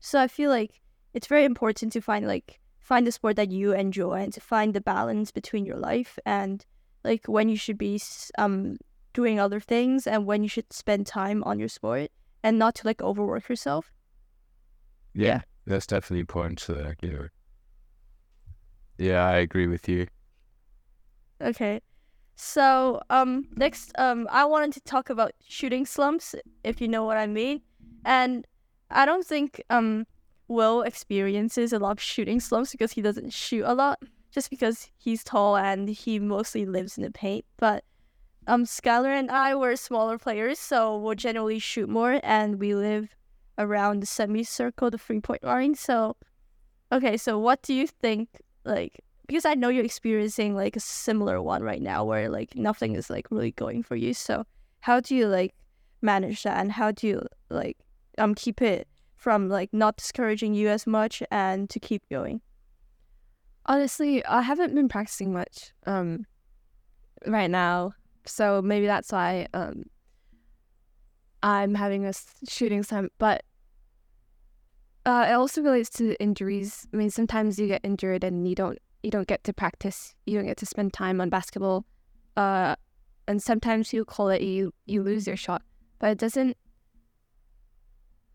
So 0.00 0.18
I 0.18 0.28
feel 0.28 0.50
like 0.50 0.80
it's 1.12 1.26
very 1.26 1.44
important 1.44 1.92
to 1.92 2.00
find 2.00 2.26
like 2.26 2.60
find 2.78 3.06
the 3.06 3.12
sport 3.12 3.36
that 3.36 3.50
you 3.50 3.72
enjoy 3.72 4.14
and 4.14 4.32
to 4.32 4.40
find 4.40 4.74
the 4.74 4.80
balance 4.80 5.30
between 5.30 5.66
your 5.66 5.76
life 5.76 6.18
and 6.24 6.64
like 7.04 7.26
when 7.26 7.48
you 7.48 7.56
should 7.56 7.78
be 7.78 8.00
um 8.38 8.78
doing 9.12 9.38
other 9.38 9.60
things 9.60 10.06
and 10.06 10.24
when 10.24 10.42
you 10.42 10.48
should 10.48 10.72
spend 10.72 11.06
time 11.06 11.44
on 11.44 11.58
your 11.58 11.68
sport 11.68 12.10
and 12.42 12.58
not 12.58 12.74
to 12.76 12.86
like 12.86 13.02
overwork 13.02 13.48
yourself. 13.48 13.92
Yeah, 15.14 15.42
that's 15.66 15.86
definitely 15.86 16.20
important 16.20 16.58
to 16.60 16.74
like, 16.74 17.02
you 17.02 17.12
know. 17.12 17.28
Yeah, 18.98 19.24
I 19.26 19.36
agree 19.38 19.66
with 19.66 19.88
you. 19.88 20.06
Okay. 21.40 21.80
So, 22.36 23.02
um 23.10 23.48
next 23.56 23.92
um 23.98 24.26
I 24.30 24.44
wanted 24.44 24.72
to 24.74 24.80
talk 24.80 25.10
about 25.10 25.32
shooting 25.46 25.86
slumps 25.86 26.34
if 26.64 26.80
you 26.80 26.88
know 26.88 27.04
what 27.04 27.16
I 27.16 27.26
mean. 27.26 27.62
And 28.04 28.46
I 28.90 29.04
don't 29.06 29.26
think 29.26 29.62
um 29.70 30.06
Will 30.48 30.82
experiences 30.82 31.72
a 31.72 31.78
lot 31.78 31.92
of 31.92 32.00
shooting 32.00 32.40
slumps 32.40 32.72
because 32.72 32.92
he 32.92 33.02
doesn't 33.02 33.32
shoot 33.32 33.64
a 33.64 33.74
lot 33.74 34.00
just 34.30 34.50
because 34.50 34.90
he's 34.98 35.24
tall 35.24 35.56
and 35.56 35.88
he 35.88 36.18
mostly 36.18 36.66
lives 36.66 36.96
in 36.98 37.04
the 37.04 37.10
paint, 37.10 37.44
but 37.58 37.84
um 38.46 38.64
Skylar 38.64 39.16
and 39.18 39.30
I 39.30 39.54
were 39.54 39.76
smaller 39.76 40.18
players, 40.18 40.58
so 40.58 40.96
we'll 40.98 41.14
generally 41.14 41.58
shoot 41.58 41.88
more 41.88 42.20
and 42.22 42.58
we 42.60 42.74
live 42.74 43.14
around 43.58 44.00
the 44.00 44.06
semicircle, 44.06 44.90
the 44.90 44.98
three 44.98 45.20
point 45.20 45.44
line. 45.44 45.74
So 45.74 46.16
okay, 46.90 47.16
so 47.16 47.38
what 47.38 47.62
do 47.62 47.72
you 47.74 47.86
think 47.86 48.40
like 48.64 49.00
because 49.26 49.44
I 49.44 49.54
know 49.54 49.68
you're 49.68 49.84
experiencing 49.84 50.54
like 50.54 50.76
a 50.76 50.80
similar 50.80 51.40
one 51.40 51.62
right 51.62 51.80
now 51.80 52.04
where 52.04 52.28
like 52.28 52.54
nothing 52.56 52.94
is 52.94 53.08
like 53.08 53.28
really 53.30 53.52
going 53.52 53.82
for 53.82 53.96
you. 53.96 54.14
So 54.14 54.44
how 54.80 55.00
do 55.00 55.14
you 55.14 55.26
like 55.26 55.54
manage 56.02 56.42
that 56.42 56.58
and 56.58 56.72
how 56.72 56.90
do 56.90 57.06
you 57.06 57.26
like 57.48 57.78
um 58.18 58.34
keep 58.34 58.60
it 58.60 58.88
from 59.16 59.48
like 59.48 59.72
not 59.72 59.96
discouraging 59.96 60.54
you 60.54 60.68
as 60.68 60.86
much 60.86 61.22
and 61.30 61.70
to 61.70 61.80
keep 61.80 62.02
going? 62.10 62.40
Honestly, 63.66 64.24
I 64.26 64.42
haven't 64.42 64.74
been 64.74 64.88
practicing 64.88 65.32
much 65.32 65.72
um 65.86 66.26
right 67.26 67.50
now, 67.50 67.94
so 68.26 68.60
maybe 68.60 68.86
that's 68.86 69.12
why 69.12 69.46
um 69.54 69.84
I'm 71.42 71.74
having 71.74 72.06
a 72.06 72.12
shooting 72.48 72.82
slump. 72.82 73.12
But 73.18 73.44
uh, 75.04 75.26
it 75.28 75.32
also 75.32 75.62
relates 75.62 75.90
to 75.90 76.20
injuries. 76.20 76.86
I 76.92 76.96
mean, 76.96 77.10
sometimes 77.10 77.58
you 77.58 77.66
get 77.66 77.80
injured 77.84 78.24
and 78.24 78.48
you 78.48 78.54
don't 78.54 78.78
you 79.02 79.10
don't 79.10 79.26
get 79.26 79.42
to 79.44 79.52
practice. 79.52 80.14
You 80.26 80.38
don't 80.38 80.46
get 80.46 80.58
to 80.58 80.66
spend 80.66 80.92
time 80.92 81.20
on 81.20 81.28
basketball. 81.28 81.84
Uh, 82.36 82.76
and 83.26 83.42
sometimes 83.42 83.92
you 83.92 84.04
call 84.04 84.28
it 84.28 84.42
you 84.42 84.72
you 84.86 85.02
lose 85.02 85.26
your 85.26 85.36
shot, 85.36 85.62
but 85.98 86.10
it 86.10 86.18
doesn't. 86.18 86.56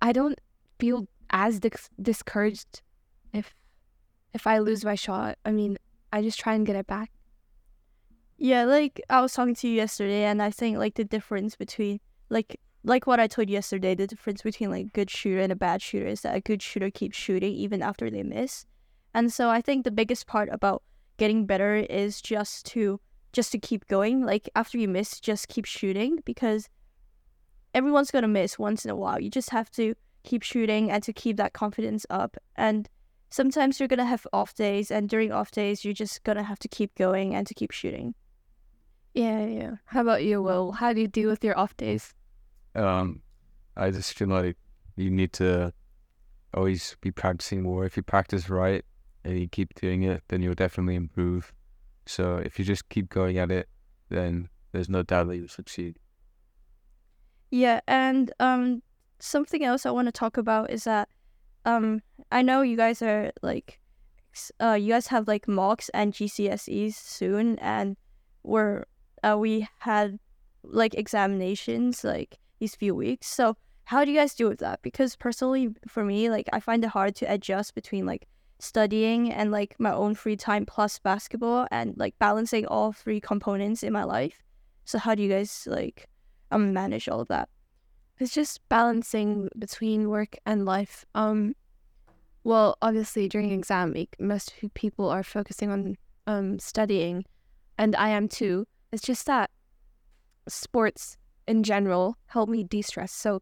I 0.02 0.12
don't 0.12 0.40
feel 0.80 1.08
as 1.30 1.60
dis- 1.60 1.90
discouraged 2.02 2.82
if 3.34 3.54
if 4.34 4.46
I 4.46 4.60
lose 4.60 4.84
my 4.84 4.96
shot, 4.96 5.38
I 5.46 5.52
mean, 5.52 5.78
I 6.12 6.22
just 6.22 6.40
try 6.40 6.54
and 6.54 6.66
get 6.66 6.76
it 6.76 6.88
back. 6.88 7.12
Yeah, 8.38 8.66
like 8.66 9.02
I 9.10 9.22
was 9.22 9.34
talking 9.34 9.56
to 9.56 9.68
you 9.68 9.76
yesterday, 9.76 10.26
and 10.26 10.42
I 10.42 10.52
think 10.52 10.78
like 10.78 10.96
the 10.96 11.06
difference 11.06 11.56
between 11.56 12.00
like 12.30 12.60
like 12.88 13.06
what 13.06 13.20
I 13.20 13.28
told 13.28 13.50
yesterday, 13.50 13.96
the 13.96 14.08
difference 14.08 14.42
between 14.42 14.72
like 14.72 14.94
good 14.94 15.10
shooter 15.10 15.42
and 15.42 15.52
a 15.52 15.56
bad 15.56 15.82
shooter 15.82 16.08
is 16.08 16.22
that 16.22 16.36
a 16.36 16.42
good 16.42 16.62
shooter 16.62 16.90
keeps 16.90 17.18
shooting 17.18 17.54
even 17.54 17.82
after 17.82 18.10
they 18.10 18.24
miss. 18.24 18.66
And 19.14 19.32
so 19.32 19.50
I 19.50 19.62
think 19.62 19.84
the 19.84 19.92
biggest 19.92 20.26
part 20.26 20.50
about 20.52 20.84
getting 21.18 21.46
better 21.46 21.76
is 21.76 22.22
just 22.22 22.66
to 22.68 23.00
just 23.34 23.52
to 23.52 23.60
keep 23.60 23.88
going. 23.88 24.26
Like 24.26 24.50
after 24.56 24.78
you 24.78 24.88
miss, 24.88 25.20
just 25.20 25.50
keep 25.50 25.66
shooting 25.66 26.20
because 26.24 26.70
everyone's 27.74 28.10
gonna 28.12 28.28
miss 28.28 28.58
once 28.58 28.86
in 28.86 28.92
a 28.92 28.96
while. 28.96 29.20
You 29.20 29.30
just 29.30 29.50
have 29.50 29.70
to 29.72 29.94
keep 30.24 30.44
shooting 30.44 30.90
and 30.90 31.04
to 31.04 31.12
keep 31.12 31.36
that 31.38 31.54
confidence 31.54 32.06
up. 32.10 32.38
And 32.56 32.90
sometimes 33.30 33.80
you're 33.80 33.90
gonna 33.90 34.06
have 34.06 34.26
off 34.32 34.56
days, 34.56 34.92
and 34.92 35.10
during 35.10 35.32
off 35.32 35.52
days, 35.52 35.84
you're 35.84 35.94
just 35.94 36.24
gonna 36.24 36.44
have 36.44 36.60
to 36.60 36.68
keep 36.68 36.96
going 36.96 37.36
and 37.36 37.46
to 37.48 37.54
keep 37.54 37.72
shooting. 37.72 38.16
Yeah, 39.14 39.46
yeah. 39.46 39.72
How 39.86 40.02
about 40.02 40.24
you, 40.24 40.42
Will? 40.42 40.74
How 40.74 40.94
do 40.94 41.02
you 41.02 41.08
deal 41.08 41.30
with 41.30 41.44
your 41.44 41.58
off 41.58 41.76
days? 41.76 42.14
Um, 42.78 43.22
I 43.76 43.92
just 43.92 44.18
feel 44.18 44.28
like 44.28 44.58
you 44.96 45.10
need 45.10 45.34
to 45.34 45.74
always 46.54 46.96
be 47.02 47.12
practicing 47.12 47.64
more. 47.64 47.86
If 47.86 47.98
you 47.98 48.04
practice 48.04 48.50
right 48.50 48.86
and 49.24 49.40
you 49.40 49.48
keep 49.48 49.74
doing 49.76 50.04
it, 50.04 50.24
then 50.28 50.42
you'll 50.42 50.56
definitely 50.56 50.96
improve. 50.96 51.54
So 52.06 52.38
if 52.38 52.58
you 52.58 52.66
just 52.66 52.88
keep 52.90 53.10
going 53.10 53.38
at 53.38 53.52
it, 53.52 53.68
then 54.10 54.50
there's 54.72 54.90
no 54.90 55.04
doubt 55.04 55.28
that 55.28 55.38
you'll 55.38 55.48
succeed. 55.48 55.98
Yeah, 57.52 57.82
and 57.88 58.32
um, 58.40 58.82
something 59.20 59.64
else 59.64 59.86
I 59.86 59.92
want 59.92 60.08
to 60.08 60.12
talk 60.12 60.38
about 60.38 60.70
is 60.70 60.84
that 60.84 61.10
um, 61.66 62.02
I 62.32 62.42
know 62.42 62.62
you 62.62 62.78
guys 62.78 63.02
are 63.02 63.32
like, 63.42 63.80
uh, 64.62 64.74
you 64.74 64.94
guys 64.94 65.08
have 65.08 65.28
like 65.28 65.48
mocks 65.48 65.90
and 65.90 66.14
GCSEs 66.14 66.94
soon, 66.94 67.58
and 67.60 67.98
we're 68.44 68.86
uh, 69.24 69.38
we 69.38 69.68
had 69.80 70.20
like 70.64 70.94
examinations 70.96 72.04
like 72.04 72.38
these 72.60 72.76
few 72.76 72.96
weeks. 72.96 73.28
So 73.28 73.56
how 73.86 74.04
do 74.04 74.12
you 74.12 74.18
guys 74.18 74.36
deal 74.36 74.50
with 74.50 74.60
that? 74.60 74.82
Because 74.82 75.16
personally, 75.16 75.70
for 75.88 76.04
me, 76.04 76.30
like 76.30 76.50
I 76.52 76.60
find 76.60 76.84
it 76.84 76.90
hard 76.90 77.16
to 77.18 77.32
adjust 77.32 77.74
between 77.74 78.06
like 78.06 78.28
studying 78.60 79.32
and 79.32 79.52
like 79.52 79.76
my 79.80 79.94
own 79.94 80.16
free 80.16 80.36
time 80.36 80.66
plus 80.66 81.00
basketball 81.00 81.68
and 81.72 81.96
like 81.98 82.18
balancing 82.20 82.66
all 82.66 82.92
three 82.92 83.22
components 83.22 83.84
in 83.84 83.94
my 83.94 84.04
life. 84.04 84.44
So 84.86 84.98
how 84.98 85.16
do 85.16 85.24
you 85.24 85.30
guys 85.30 85.68
like 85.70 86.08
um 86.52 86.74
manage 86.74 87.08
all 87.08 87.22
of 87.22 87.28
that? 87.30 87.50
It's 88.20 88.34
just 88.34 88.68
balancing 88.68 89.48
between 89.58 90.10
work 90.10 90.36
and 90.46 90.66
life. 90.66 91.06
Um, 91.14 91.56
well, 92.44 92.78
obviously 92.82 93.30
during 93.30 93.52
exam 93.52 93.94
week, 93.94 94.16
most 94.20 94.54
people 94.74 95.10
are 95.10 95.24
focusing 95.24 95.70
on 95.70 95.98
um 96.26 96.60
studying, 96.60 97.26
and 97.78 97.96
I 97.96 98.10
am 98.10 98.28
too. 98.28 98.66
It's 98.92 99.04
just 99.04 99.26
that 99.28 99.52
sports 100.48 101.18
in 101.48 101.64
general 101.64 102.18
help 102.28 102.50
me 102.50 102.64
de-stress. 102.64 103.12
So 103.12 103.42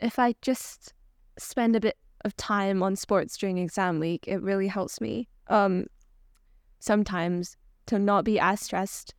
if 0.00 0.18
I 0.18 0.34
just 0.42 0.94
spend 1.38 1.76
a 1.76 1.80
bit 1.80 1.96
of 2.24 2.36
time 2.36 2.82
on 2.82 2.96
sports 2.96 3.36
during 3.36 3.58
exam 3.58 3.98
week, 3.98 4.24
it 4.26 4.42
really 4.42 4.68
helps 4.68 5.00
me. 5.00 5.28
Um, 5.48 5.86
sometimes 6.78 7.56
to 7.86 7.98
not 7.98 8.24
be 8.24 8.38
as 8.38 8.60
stressed. 8.60 9.14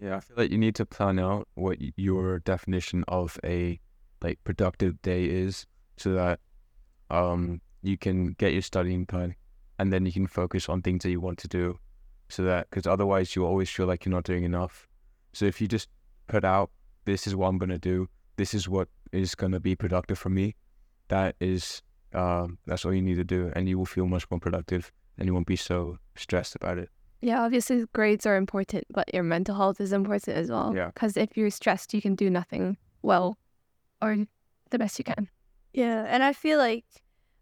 Yeah, 0.00 0.16
I 0.16 0.20
feel 0.20 0.36
like 0.36 0.50
you 0.50 0.58
need 0.58 0.74
to 0.76 0.86
plan 0.86 1.18
out 1.18 1.48
what 1.54 1.78
your 1.96 2.40
definition 2.40 3.04
of 3.08 3.38
a 3.44 3.78
like 4.20 4.42
productive 4.44 5.00
day 5.02 5.24
is, 5.24 5.66
so 5.96 6.12
that 6.14 6.40
um 7.10 7.60
you 7.82 7.96
can 7.98 8.32
get 8.34 8.52
your 8.52 8.62
studying 8.62 9.04
done, 9.04 9.34
and 9.78 9.92
then 9.92 10.06
you 10.06 10.12
can 10.12 10.26
focus 10.26 10.68
on 10.68 10.82
things 10.82 11.02
that 11.02 11.10
you 11.10 11.20
want 11.20 11.38
to 11.38 11.48
do, 11.48 11.78
so 12.28 12.42
that 12.44 12.70
because 12.70 12.86
otherwise 12.86 13.36
you 13.36 13.44
always 13.44 13.70
feel 13.70 13.86
like 13.86 14.04
you're 14.04 14.14
not 14.14 14.24
doing 14.24 14.44
enough. 14.44 14.88
So 15.32 15.44
if 15.44 15.60
you 15.60 15.68
just 15.68 15.88
put 16.28 16.44
out, 16.44 16.70
this 17.04 17.26
is 17.26 17.34
what 17.34 17.48
I'm 17.48 17.58
gonna 17.58 17.78
do, 17.78 18.08
this 18.36 18.54
is 18.54 18.68
what 18.68 18.88
is 19.12 19.34
gonna 19.34 19.60
be 19.60 19.76
productive 19.76 20.18
for 20.18 20.30
me, 20.30 20.56
that 21.08 21.36
is 21.40 21.82
um 22.12 22.58
that's 22.66 22.84
all 22.84 22.94
you 22.94 23.02
need 23.02 23.16
to 23.16 23.24
do, 23.24 23.50
and 23.54 23.68
you 23.68 23.78
will 23.78 23.86
feel 23.86 24.06
much 24.06 24.30
more 24.30 24.40
productive, 24.40 24.92
and 25.18 25.26
you 25.26 25.34
won't 25.34 25.46
be 25.46 25.56
so 25.56 25.98
stressed 26.16 26.54
about 26.54 26.78
it. 26.78 26.88
Yeah, 27.20 27.42
obviously 27.42 27.84
grades 27.92 28.26
are 28.26 28.36
important, 28.36 28.84
but 28.90 29.12
your 29.14 29.22
mental 29.22 29.54
health 29.54 29.80
is 29.80 29.92
important 29.92 30.36
as 30.36 30.50
well. 30.50 30.72
Yeah. 30.74 30.86
Because 30.86 31.16
if 31.16 31.36
you're 31.36 31.50
stressed, 31.50 31.94
you 31.94 32.02
can 32.02 32.16
do 32.16 32.28
nothing 32.28 32.76
well 33.02 33.38
or 34.00 34.16
the 34.70 34.78
best 34.78 34.98
you 34.98 35.04
can. 35.04 35.28
Yeah, 35.72 36.04
and 36.08 36.22
I 36.22 36.32
feel 36.32 36.58
like 36.58 36.84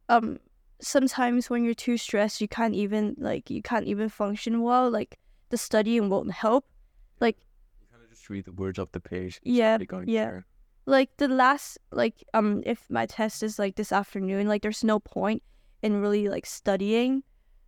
um 0.08 0.38
sometimes 0.80 1.48
when 1.50 1.64
you're 1.64 1.74
too 1.74 1.96
stressed, 1.96 2.40
you 2.40 2.48
can't 2.48 2.74
even 2.74 3.16
like 3.18 3.50
you 3.50 3.62
can't 3.62 3.86
even 3.86 4.08
function 4.08 4.62
well. 4.62 4.90
Like 4.90 5.18
the 5.48 5.56
studying 5.56 6.10
won't 6.10 6.32
help. 6.32 6.66
Like 7.20 7.38
You 8.28 8.36
kind 8.36 8.44
of 8.44 8.46
just 8.46 8.46
read 8.46 8.46
the 8.46 8.52
words 8.52 8.78
off 8.78 8.92
the 8.92 9.00
page. 9.00 9.40
Yeah, 9.44 9.78
yeah. 10.04 10.40
like 10.86 11.16
the 11.16 11.28
last 11.28 11.78
like 11.92 12.24
um 12.34 12.62
if 12.66 12.86
my 12.90 13.06
test 13.06 13.42
is 13.42 13.58
like 13.58 13.76
this 13.76 13.92
afternoon, 13.92 14.48
like 14.48 14.62
there's 14.62 14.84
no 14.84 15.00
point 15.00 15.42
in 15.82 16.00
really 16.00 16.28
like 16.28 16.46
studying. 16.46 17.22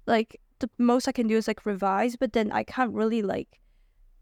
Like 0.07 0.41
the 0.59 0.71
most 0.79 1.09
I 1.09 1.13
can 1.13 1.29
do 1.29 1.37
is 1.37 1.49
like 1.49 1.67
revise, 1.67 2.17
but 2.17 2.33
then 2.33 2.53
I 2.53 2.65
can't 2.65 2.93
really 2.93 3.23
like 3.23 3.61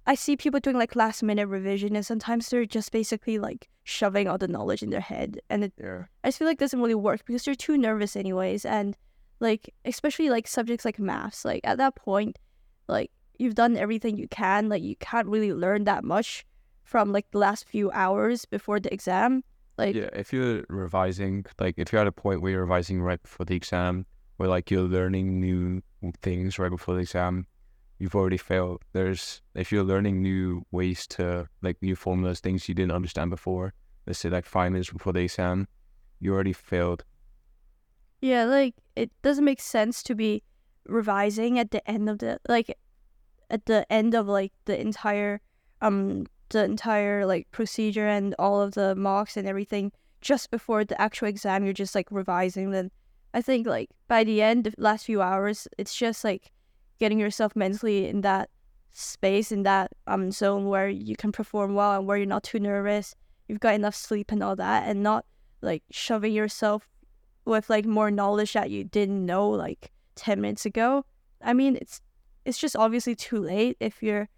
I 0.07 0.15
see 0.15 0.37
people 0.37 0.61
doing 0.61 0.77
like 0.79 0.97
last 0.97 1.23
minute 1.23 1.47
revision 1.47 1.95
and 1.95 2.05
sometimes 2.05 2.49
they're 2.49 2.65
just 2.67 2.91
basically 2.93 3.39
like 3.39 3.69
shoving 3.85 4.27
all 4.29 4.39
the 4.39 4.49
knowledge 4.49 4.83
in 4.83 4.91
their 4.91 5.01
head 5.01 5.41
and 5.49 5.65
it 5.65 5.73
Yeah. 5.79 6.05
I 6.25 6.29
just 6.29 6.39
feel 6.39 6.49
like 6.49 6.59
doesn't 6.59 6.81
really 6.81 6.95
work 6.95 7.25
because 7.27 7.47
you're 7.47 7.55
too 7.55 7.77
nervous 7.77 8.17
anyways 8.17 8.65
and 8.65 8.97
like 9.41 9.75
especially 9.85 10.31
like 10.31 10.49
subjects 10.49 10.85
like 10.85 10.99
maths 10.99 11.45
like 11.45 11.61
at 11.65 11.79
that 11.79 11.95
point 11.97 12.39
like 12.89 13.11
you've 13.41 13.55
done 13.55 13.77
everything 13.77 14.17
you 14.17 14.29
can 14.29 14.69
like 14.69 14.83
you 14.83 14.97
can't 14.97 15.29
really 15.29 15.53
learn 15.53 15.85
that 15.85 16.05
much 16.05 16.45
from 16.85 17.13
like 17.13 17.27
the 17.31 17.39
last 17.39 17.67
few 17.67 17.91
hours 17.93 18.45
before 18.45 18.79
the 18.79 18.93
exam 18.93 19.43
like 19.81 19.97
yeah, 19.97 20.11
if 20.13 20.31
you're 20.31 20.65
revising, 20.69 21.47
like 21.59 21.77
if 21.79 21.91
you're 21.91 22.03
at 22.03 22.07
a 22.07 22.13
point 22.13 22.43
where 22.43 22.53
you're 22.53 22.61
revising 22.61 23.01
right 23.01 23.21
before 23.23 23.47
the 23.47 23.57
exam, 23.57 24.05
where 24.37 24.49
like 24.49 24.71
you're 24.71 24.83
learning 24.83 25.41
new 25.41 25.81
things 26.21 26.59
right 26.59 26.71
before 26.71 26.97
the 26.97 27.01
exam, 27.01 27.47
you've 27.99 28.15
already 28.15 28.37
failed. 28.37 28.83
There's 28.93 29.41
if 29.55 29.73
you're 29.73 29.85
learning 29.85 30.21
new 30.21 30.67
ways 30.71 31.07
to 31.17 31.49
like 31.63 31.79
new 31.81 31.97
formulas, 31.97 32.41
things 32.41 32.69
you 32.69 32.75
didn't 32.75 32.93
understand 32.93 33.31
before. 33.31 33.73
Let's 34.07 34.19
say 34.19 34.29
like 34.29 34.45
five 34.45 34.71
minutes 34.73 34.91
before 34.91 35.15
the 35.15 35.21
exam, 35.21 35.67
you 36.21 36.35
already 36.35 36.53
failed. 36.53 37.05
yeah 38.21 38.45
like 38.45 38.75
it 38.97 39.11
doesn't 39.23 39.47
make 39.47 39.63
sense 39.63 40.03
to 40.03 40.15
be 40.15 40.43
revising 40.85 41.59
at 41.59 41.71
the 41.71 41.81
end 41.91 42.11
of 42.11 42.19
the 42.19 42.39
like 42.55 42.77
at 43.51 43.67
the 43.67 43.91
end 43.93 44.15
of 44.15 44.27
like 44.27 44.53
the 44.65 44.81
entire 44.81 45.41
um 45.81 46.27
the 46.51 46.65
entire 46.65 47.27
like 47.27 47.51
procedure 47.53 48.07
and 48.07 48.35
all 48.39 48.61
of 48.61 48.73
the 48.73 48.95
mocks 48.95 49.37
and 49.37 49.47
everything 49.47 49.93
just 50.21 50.51
before 50.51 50.85
the 50.85 51.01
actual 51.01 51.29
exam 51.29 51.65
you're 51.65 51.73
just 51.73 51.95
like 51.95 52.09
revising 52.11 52.71
then 52.71 52.91
i 53.35 53.41
think 53.41 53.67
like 53.67 53.91
by 54.09 54.25
the 54.25 54.43
end 54.43 54.65
the 54.65 54.75
last 54.79 55.07
few 55.07 55.23
hours 55.23 55.69
it's 55.79 55.95
just 55.95 56.25
like 56.25 56.51
getting 56.99 57.19
yourself 57.19 57.55
mentally 57.57 58.07
in 58.07 58.21
that 58.21 58.51
space 58.93 59.53
in 59.53 59.63
that 59.63 59.91
um 60.07 60.31
zone 60.31 60.67
where 60.67 60.89
you 60.89 61.17
can 61.17 61.31
perform 61.31 61.75
well 61.75 61.99
and 61.99 62.07
where 62.07 62.17
you're 62.17 62.27
not 62.27 62.43
too 62.43 62.59
nervous 62.59 63.15
you've 63.49 63.61
got 63.61 63.75
enough 63.75 63.95
sleep 63.95 64.31
and 64.31 64.43
all 64.43 64.57
that 64.57 64.87
and 64.87 65.03
not 65.03 65.25
like 65.63 65.83
shoving 65.91 66.33
yourself 66.33 66.89
with 67.45 67.69
like 67.69 67.85
more 67.85 68.11
knowledge 68.11 68.53
that 68.53 68.71
you 68.71 68.85
didn't 68.85 69.25
know 69.25 69.49
like 69.49 69.91
10 70.15 70.41
minutes 70.41 70.67
ago. 70.67 71.05
I 71.43 71.53
mean 71.53 71.77
it's 71.77 72.01
it's 72.51 72.59
just 72.59 72.75
obviously 72.77 73.15
too 73.15 73.39
late 73.39 73.77
if 73.79 74.03
you're 74.03 74.29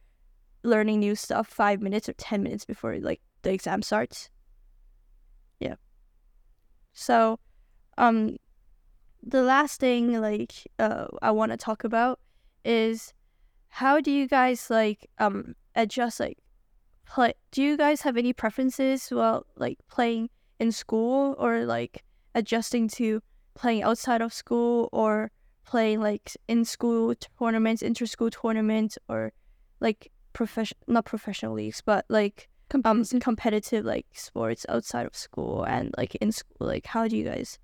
learning 0.63 1.01
new 1.01 1.15
stuff 1.15 1.49
five 1.49 1.81
minutes 1.81 2.09
or 2.09 2.13
10 2.13 2.43
minutes 2.43 2.67
before 2.67 2.99
like 3.01 3.23
the 3.41 3.51
exam 3.53 3.81
starts. 3.81 4.29
Yeah. 5.59 5.77
So 6.93 7.41
um 7.97 8.37
the 9.23 9.43
last 9.43 9.79
thing 9.79 10.21
like 10.21 10.53
uh 10.79 11.07
i 11.21 11.31
want 11.31 11.53
to 11.53 11.57
talk 11.57 11.85
about 11.85 12.19
is 12.65 13.15
how 13.69 14.01
do 14.01 14.11
you 14.11 14.27
guys 14.27 14.69
like 14.69 15.09
um 15.19 15.55
adjust 15.77 16.19
like 16.19 16.39
play 17.07 17.33
do 17.53 17.63
you 17.63 17.77
guys 17.77 18.03
have 18.03 18.17
any 18.17 18.33
preferences 18.33 19.09
while 19.11 19.47
like 19.57 19.79
playing 19.89 20.29
in 20.59 20.73
school 20.73 21.37
or 21.39 21.65
like 21.65 22.03
adjusting 22.35 22.89
to 22.89 23.21
playing 23.55 23.83
outside 23.83 24.21
of 24.21 24.33
school 24.33 24.89
or 24.93 25.31
playing 25.65 26.01
like 26.01 26.37
in 26.49 26.65
school 26.65 27.15
tournaments 27.39 27.83
inter 27.83 28.07
school 28.07 28.31
tournaments 28.31 28.99
or 29.09 29.33
like 29.81 30.11
profession 30.33 30.77
not 30.87 31.05
professional 31.05 31.55
leagues 31.55 31.83
but 31.85 32.05
like 32.09 32.49
um 32.85 33.05
competitive 33.21 33.85
like 33.85 34.07
sports 34.15 34.65
outside 34.69 35.07
of 35.07 35.15
school 35.15 35.63
and 35.65 35.95
like 35.99 36.15
in 36.17 36.33
school 36.33 36.57
like 36.61 36.87
how 36.87 37.07
do 37.07 37.17
you 37.17 37.25
guys 37.25 37.59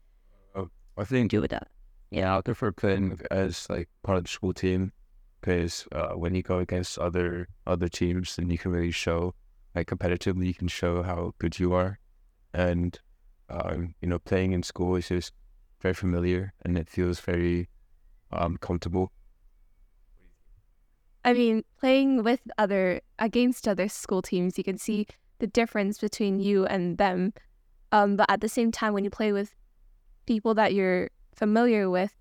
I 0.98 1.04
think 1.04 1.30
do 1.30 1.40
with 1.40 1.52
that 1.52 1.68
Yeah, 2.10 2.36
I 2.36 2.40
prefer 2.40 2.72
playing 2.72 3.20
as 3.30 3.70
like 3.70 3.88
part 4.02 4.18
of 4.18 4.24
the 4.24 4.30
school 4.30 4.52
team 4.52 4.92
because 5.40 5.86
uh, 5.92 6.14
when 6.14 6.34
you 6.34 6.42
go 6.42 6.58
against 6.58 6.98
other 6.98 7.48
other 7.66 7.88
teams, 7.88 8.34
then 8.34 8.50
you 8.50 8.58
can 8.58 8.72
really 8.72 8.90
show 8.90 9.34
like 9.74 9.86
competitively. 9.86 10.46
You 10.46 10.54
can 10.54 10.68
show 10.68 11.02
how 11.02 11.34
good 11.38 11.60
you 11.60 11.72
are, 11.72 12.00
and 12.52 12.98
um, 13.48 13.94
you 14.00 14.08
know, 14.08 14.18
playing 14.18 14.52
in 14.52 14.62
school 14.64 14.96
is 14.96 15.08
just 15.08 15.32
very 15.80 15.94
familiar 15.94 16.52
and 16.64 16.76
it 16.76 16.88
feels 16.88 17.20
very 17.20 17.68
um, 18.32 18.56
comfortable. 18.56 19.12
I 21.25 21.35
mean, 21.35 21.64
playing 21.78 22.23
with 22.23 22.40
other 22.56 23.00
against 23.18 23.68
other 23.68 23.88
school 23.88 24.23
teams, 24.23 24.56
you 24.56 24.64
can 24.64 24.78
see 24.78 25.06
the 25.38 25.47
difference 25.47 25.99
between 25.99 26.40
you 26.40 26.64
and 26.66 26.97
them. 26.99 27.32
Um, 27.92 28.16
but 28.16 28.30
at 28.30 28.40
the 28.40 28.49
same 28.49 28.73
time, 28.73 28.92
when 28.92 29.04
you 29.04 29.11
play 29.11 29.32
with 29.32 29.54
people 30.26 30.54
that 30.54 30.75
you're 30.75 31.11
familiar 31.35 31.90
with, 31.90 32.12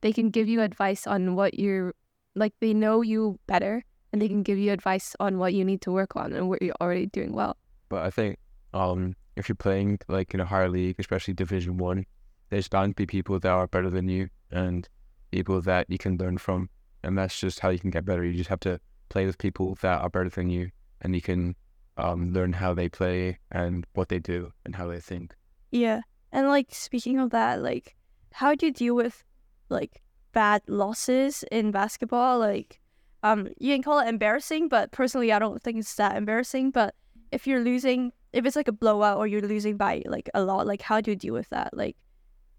they 0.00 0.12
can 0.12 0.30
give 0.30 0.48
you 0.48 0.60
advice 0.62 1.06
on 1.06 1.34
what 1.34 1.58
you're 1.58 1.94
like. 2.34 2.54
They 2.60 2.74
know 2.74 3.02
you 3.02 3.38
better, 3.46 3.84
and 4.12 4.22
they 4.22 4.28
can 4.28 4.42
give 4.42 4.58
you 4.58 4.72
advice 4.72 5.16
on 5.20 5.38
what 5.38 5.54
you 5.54 5.64
need 5.64 5.80
to 5.82 5.92
work 5.92 6.16
on 6.16 6.32
and 6.32 6.48
what 6.48 6.62
you're 6.62 6.74
already 6.80 7.06
doing 7.06 7.32
well. 7.32 7.56
But 7.88 8.04
I 8.04 8.10
think 8.10 8.38
um, 8.74 9.14
if 9.36 9.48
you're 9.48 9.56
playing 9.56 9.98
like 10.08 10.34
in 10.34 10.40
a 10.40 10.44
higher 10.44 10.68
league, 10.68 10.96
especially 10.98 11.34
Division 11.34 11.78
One, 11.78 12.06
there's 12.50 12.68
bound 12.68 12.96
to 12.96 13.02
be 13.02 13.06
people 13.06 13.38
that 13.40 13.50
are 13.50 13.66
better 13.66 13.90
than 13.90 14.08
you 14.08 14.28
and 14.50 14.88
people 15.30 15.60
that 15.62 15.86
you 15.88 15.98
can 15.98 16.16
learn 16.16 16.38
from, 16.38 16.68
and 17.02 17.16
that's 17.16 17.38
just 17.38 17.60
how 17.60 17.70
you 17.70 17.78
can 17.78 17.90
get 17.90 18.04
better. 18.04 18.24
You 18.24 18.34
just 18.34 18.50
have 18.50 18.60
to 18.60 18.80
play 19.08 19.26
with 19.26 19.38
people 19.38 19.76
that 19.82 20.00
are 20.00 20.10
better 20.10 20.28
than 20.28 20.50
you, 20.50 20.70
and 21.02 21.14
you 21.14 21.22
can 21.22 21.56
um, 21.96 22.32
learn 22.32 22.52
how 22.52 22.74
they 22.74 22.88
play 22.88 23.38
and 23.50 23.86
what 23.94 24.08
they 24.08 24.18
do 24.18 24.52
and 24.64 24.74
how 24.76 24.86
they 24.86 25.00
think. 25.00 25.34
Yeah. 25.70 26.02
And 26.32 26.48
like 26.48 26.68
speaking 26.70 27.18
of 27.18 27.30
that, 27.30 27.62
like 27.62 27.96
how 28.32 28.54
do 28.54 28.66
you 28.66 28.72
deal 28.72 28.94
with 28.94 29.24
like 29.68 30.02
bad 30.32 30.62
losses 30.66 31.44
in 31.50 31.70
basketball? 31.70 32.38
Like 32.38 32.80
um 33.22 33.48
you 33.58 33.74
can 33.74 33.82
call 33.82 33.98
it 34.00 34.08
embarrassing, 34.08 34.68
but 34.68 34.92
personally 34.92 35.32
I 35.32 35.38
don't 35.38 35.62
think 35.62 35.78
it's 35.78 35.94
that 35.94 36.16
embarrassing. 36.16 36.70
But 36.70 36.94
if 37.32 37.46
you're 37.46 37.62
losing 37.62 38.12
if 38.32 38.44
it's 38.44 38.56
like 38.56 38.68
a 38.68 38.72
blowout 38.72 39.16
or 39.18 39.26
you're 39.26 39.40
losing 39.40 39.76
by 39.76 40.02
like 40.06 40.28
a 40.34 40.42
lot, 40.42 40.66
like 40.66 40.82
how 40.82 41.00
do 41.00 41.12
you 41.12 41.16
deal 41.16 41.34
with 41.34 41.48
that? 41.48 41.74
Like 41.76 41.96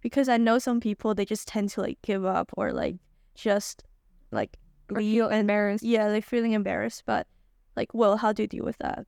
because 0.02 0.30
I 0.30 0.38
know 0.38 0.60
some 0.60 0.80
people 0.80 1.14
they 1.16 1.26
just 1.26 1.48
tend 1.48 1.70
to 1.72 1.82
like 1.82 1.98
give 2.02 2.26
up 2.26 2.52
or 2.58 2.72
like 2.72 2.96
just 3.36 3.84
like 4.32 4.58
Or 4.90 5.00
feel 5.00 5.30
embarrassed. 5.30 5.84
yeah, 5.84 6.08
they're 6.10 6.22
feeling 6.22 6.54
embarrassed. 6.54 7.04
But 7.06 7.28
like, 7.76 7.94
Will, 7.94 8.18
how 8.18 8.32
do 8.34 8.44
you 8.44 8.48
deal 8.48 8.66
with 8.66 8.78
that? 8.80 9.06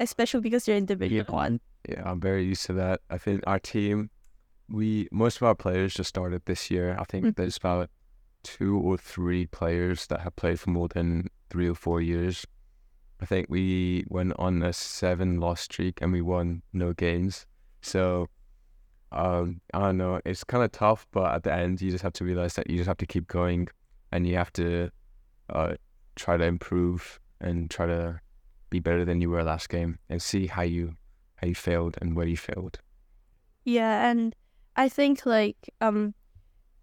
Especially 0.00 0.40
because 0.40 0.66
you're 0.68 0.76
in 0.76 0.86
Division 0.86 1.16
Yeah. 1.28 1.34
One. 1.34 1.60
Yeah, 1.88 2.02
I'm 2.04 2.20
very 2.20 2.44
used 2.44 2.66
to 2.66 2.72
that. 2.74 3.00
I 3.10 3.18
think 3.18 3.42
our 3.46 3.58
team, 3.58 4.10
we 4.68 5.08
most 5.12 5.36
of 5.36 5.42
our 5.44 5.54
players 5.54 5.94
just 5.94 6.08
started 6.08 6.42
this 6.46 6.70
year. 6.70 6.96
I 6.98 7.04
think 7.04 7.24
Mhm. 7.26 7.36
there's 7.36 7.56
about 7.56 7.90
two 8.42 8.76
or 8.78 8.96
three 8.98 9.46
players 9.46 10.06
that 10.08 10.20
have 10.20 10.36
played 10.36 10.58
for 10.60 10.70
more 10.70 10.88
than 10.88 11.28
three 11.50 11.68
or 11.68 11.74
four 11.74 12.00
years. 12.00 12.44
I 13.20 13.26
think 13.26 13.46
we 13.48 14.04
went 14.08 14.34
on 14.38 14.62
a 14.62 14.72
seven 14.72 15.40
loss 15.40 15.62
streak 15.62 16.02
and 16.02 16.12
we 16.12 16.20
won 16.20 16.62
no 16.72 16.92
games. 16.92 17.46
So 17.80 18.28
um, 19.16 19.60
I 19.72 19.80
don't 19.80 19.96
know. 19.96 20.20
It's 20.24 20.44
kind 20.44 20.62
of 20.62 20.72
tough, 20.72 21.06
but 21.10 21.34
at 21.34 21.42
the 21.42 21.52
end, 21.52 21.80
you 21.80 21.90
just 21.90 22.02
have 22.02 22.12
to 22.14 22.24
realize 22.24 22.54
that 22.54 22.68
you 22.68 22.76
just 22.76 22.88
have 22.88 22.98
to 22.98 23.06
keep 23.06 23.26
going 23.26 23.68
and 24.12 24.26
you 24.26 24.36
have 24.36 24.52
to 24.54 24.90
uh, 25.50 25.74
try 26.16 26.36
to 26.36 26.44
improve 26.44 27.18
and 27.40 27.70
try 27.70 27.86
to 27.86 28.20
be 28.70 28.78
better 28.78 29.04
than 29.04 29.20
you 29.20 29.30
were 29.30 29.42
last 29.42 29.68
game 29.68 29.98
and 30.08 30.20
see 30.20 30.46
how 30.46 30.62
you 30.62 30.96
how 31.36 31.46
you 31.46 31.54
failed 31.54 31.96
and 32.00 32.14
where 32.16 32.26
you 32.26 32.36
failed. 32.36 32.78
Yeah, 33.64 34.08
and 34.10 34.34
I 34.76 34.88
think 34.88 35.24
like 35.24 35.70
um, 35.80 36.14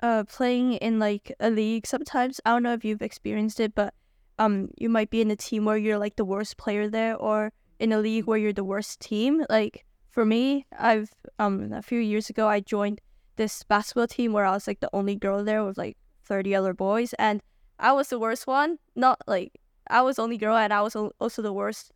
uh, 0.01 0.23
playing 0.23 0.73
in 0.73 0.99
like 0.99 1.31
a 1.39 1.49
league 1.49 1.85
sometimes 1.85 2.41
I 2.45 2.51
don't 2.51 2.63
know 2.63 2.73
if 2.73 2.83
you've 2.83 3.01
experienced 3.01 3.59
it, 3.59 3.75
but 3.75 3.93
um, 4.39 4.69
you 4.77 4.89
might 4.89 5.09
be 5.09 5.21
in 5.21 5.29
a 5.29 5.35
team 5.35 5.65
where 5.65 5.77
you're 5.77 5.99
like 5.99 6.15
the 6.15 6.25
worst 6.25 6.57
player 6.57 6.89
there, 6.89 7.15
or 7.15 7.51
in 7.79 7.91
a 7.91 8.00
league 8.00 8.25
where 8.25 8.37
you're 8.39 8.53
the 8.53 8.63
worst 8.63 9.00
team. 9.00 9.46
Like 9.50 9.85
for 10.13 10.23
me, 10.25 10.65
I've 10.77 11.11
um 11.39 11.73
a 11.73 11.81
few 11.81 11.99
years 11.99 12.29
ago 12.29 12.47
I 12.47 12.59
joined 12.59 13.01
this 13.35 13.63
basketball 13.63 14.07
team 14.07 14.31
where 14.31 14.45
I 14.45 14.51
was 14.51 14.67
like 14.67 14.79
the 14.79 14.89
only 14.93 15.15
girl 15.15 15.43
there 15.43 15.65
with 15.65 15.77
like 15.77 15.97
thirty 16.23 16.55
other 16.55 16.73
boys, 16.73 17.13
and 17.17 17.41
I 17.79 17.91
was 17.93 18.09
the 18.09 18.19
worst 18.19 18.45
one. 18.45 18.77
Not 18.95 19.21
like 19.27 19.59
I 19.89 20.01
was 20.03 20.19
only 20.19 20.37
girl, 20.37 20.55
and 20.55 20.71
I 20.71 20.81
was 20.81 20.95
also 20.95 21.41
the 21.41 21.51
worst 21.51 21.91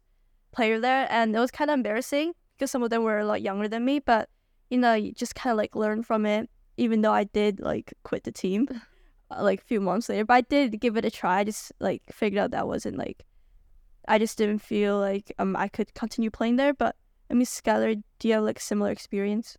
player 0.52 0.80
there, 0.80 1.08
and 1.12 1.36
it 1.36 1.40
was 1.40 1.52
kind 1.52 1.70
of 1.70 1.76
embarrassing 1.76 2.34
because 2.58 2.72
some 2.72 2.82
of 2.82 2.90
them 2.90 3.04
were 3.04 3.20
a 3.20 3.26
lot 3.26 3.44
younger 3.44 3.68
than 3.68 3.86
me, 3.86 4.00
but 4.00 4.30
you 4.72 4.80
know, 4.80 4.96
you 4.96 5.14
just 5.14 5.36
kind 5.36 5.52
of 5.52 5.58
like 5.58 5.76
learn 5.76 6.02
from 6.04 6.26
it. 6.26 6.50
Even 6.76 7.02
though 7.02 7.14
I 7.14 7.24
did 7.24 7.60
like 7.60 7.94
quit 8.04 8.24
the 8.24 8.32
team, 8.32 8.68
uh, 9.32 9.44
like 9.44 9.62
a 9.62 9.66
few 9.66 9.80
months 9.80 10.10
later, 10.10 10.26
but 10.26 10.34
I 10.34 10.42
did 10.42 10.82
give 10.82 10.98
it 10.98 11.06
a 11.06 11.12
try. 11.12 11.40
I 11.40 11.44
just 11.44 11.72
like 11.80 12.02
figured 12.12 12.40
out 12.40 12.52
that 12.52 12.68
wasn't 12.68 12.98
like, 12.98 13.26
I 14.08 14.18
just 14.18 14.40
didn't 14.40 14.60
feel 14.60 14.98
like 15.00 15.32
um 15.38 15.56
I 15.56 15.68
could 15.68 15.94
continue 15.94 16.32
playing 16.32 16.56
there. 16.56 16.74
But 16.74 16.96
I 17.30 17.34
mean, 17.34 17.46
Skylar, 17.46 18.02
do 18.20 18.28
you 18.28 18.36
have 18.36 18.44
like 18.44 18.60
similar 18.60 18.92
experience? 18.92 19.58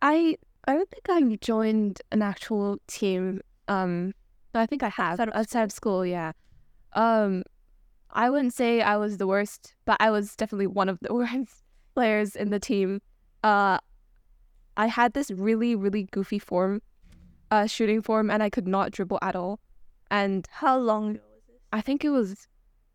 I 0.00 0.36
I 0.66 0.74
don't 0.74 0.90
think 0.90 1.08
I've 1.10 1.40
joined 1.40 2.00
an 2.10 2.22
actual 2.22 2.78
team. 2.86 3.40
Um, 3.68 4.14
but 4.52 4.60
I 4.60 4.66
think 4.66 4.82
I 4.82 4.88
have 4.88 5.12
Outside 5.12 5.28
of 5.28 5.34
outside 5.34 5.62
of 5.62 5.72
school. 5.72 6.06
Yeah. 6.06 6.32
Um, 6.92 7.42
I 8.10 8.30
wouldn't 8.30 8.54
say 8.54 8.80
I 8.80 8.96
was 8.96 9.18
the 9.18 9.26
worst, 9.26 9.74
but 9.84 9.96
I 10.00 10.10
was 10.10 10.36
definitely 10.36 10.68
one 10.68 10.88
of 10.88 10.98
the 11.00 11.12
worst 11.14 11.64
players 11.94 12.36
in 12.36 12.50
the 12.50 12.60
team. 12.60 13.02
Uh, 13.42 13.78
I 14.76 14.86
had 14.86 15.12
this 15.12 15.30
really 15.30 15.74
really 15.74 16.04
goofy 16.04 16.38
form, 16.38 16.82
uh, 17.50 17.66
shooting 17.66 18.00
form, 18.00 18.30
and 18.30 18.42
I 18.42 18.50
could 18.50 18.68
not 18.68 18.92
dribble 18.92 19.18
at 19.22 19.36
all. 19.36 19.60
And 20.10 20.46
How 20.50 20.78
long 20.78 21.10
ago 21.10 21.20
was 21.34 21.42
this? 21.48 21.56
I 21.72 21.80
think 21.80 22.04
it 22.04 22.10
was 22.10 22.46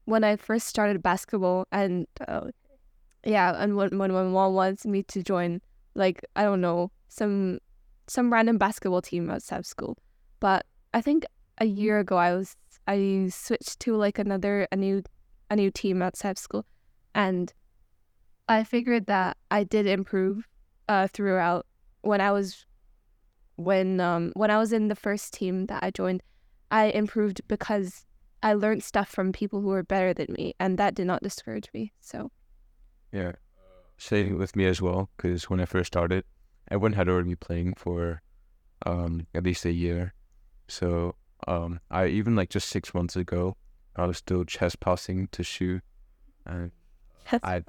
when 0.05 0.23
I 0.23 0.37
first 0.37 0.67
started 0.67 1.03
basketball, 1.03 1.65
and 1.71 2.07
Oh, 2.27 2.49
yeah, 3.25 3.53
and 3.57 3.75
when 3.75 3.97
when 3.97 4.11
my 4.11 4.23
mom 4.23 4.53
wants 4.53 4.85
me 4.85 5.03
to 5.03 5.23
join, 5.23 5.61
like 5.95 6.23
I 6.35 6.43
don't 6.43 6.61
know, 6.61 6.91
some 7.07 7.59
some 8.07 8.31
random 8.31 8.57
basketball 8.57 9.01
team 9.01 9.29
outside 9.29 9.59
of 9.59 9.65
school. 9.65 9.97
But 10.39 10.65
I 10.93 11.01
think 11.01 11.25
a 11.59 11.65
year 11.65 11.99
ago 11.99 12.17
I 12.17 12.35
was 12.35 12.55
I 12.87 13.29
switched 13.31 13.79
to 13.81 13.95
like 13.95 14.19
another 14.19 14.67
a 14.71 14.75
new 14.75 15.03
a 15.49 15.55
new 15.55 15.71
team 15.71 16.01
outside 16.01 16.31
of 16.31 16.37
school, 16.37 16.65
and 17.13 17.53
I 18.47 18.63
figured 18.63 19.05
that 19.07 19.37
I 19.51 19.63
did 19.63 19.85
improve 19.85 20.47
uh 20.87 21.07
throughout 21.07 21.65
when 22.01 22.21
I 22.21 22.31
was 22.31 22.65
when 23.57 23.99
um 23.99 24.31
when 24.35 24.49
I 24.49 24.57
was 24.57 24.71
in 24.71 24.87
the 24.87 24.95
first 24.95 25.33
team 25.33 25.65
that 25.65 25.83
I 25.83 25.91
joined, 25.91 26.23
I 26.71 26.85
improved 26.85 27.41
because 27.49 28.05
I 28.41 28.53
learned 28.53 28.83
stuff 28.83 29.09
from 29.09 29.33
people 29.33 29.59
who 29.59 29.67
were 29.67 29.83
better 29.83 30.13
than 30.13 30.27
me, 30.31 30.53
and 30.57 30.77
that 30.79 30.95
did 30.95 31.07
not 31.07 31.21
discourage 31.21 31.67
me. 31.73 31.91
So. 31.99 32.31
Yeah, 33.11 33.33
same 33.97 34.37
with 34.37 34.55
me 34.55 34.65
as 34.65 34.81
well. 34.81 35.09
Because 35.17 35.49
when 35.49 35.59
I 35.59 35.65
first 35.65 35.87
started, 35.87 36.23
everyone 36.69 36.93
had 36.93 37.09
already 37.09 37.29
been 37.29 37.37
playing 37.37 37.73
for 37.77 38.21
um 38.85 39.27
at 39.33 39.43
least 39.43 39.65
a 39.65 39.71
year. 39.71 40.13
So 40.67 41.15
um 41.47 41.79
I 41.89 42.07
even 42.07 42.35
like 42.35 42.49
just 42.49 42.69
six 42.69 42.93
months 42.93 43.15
ago, 43.15 43.57
I 43.95 44.05
was 44.05 44.17
still 44.17 44.45
chest 44.45 44.79
passing 44.79 45.27
to 45.31 45.43
shoot, 45.43 45.81
and 46.45 46.71
I 47.43 47.63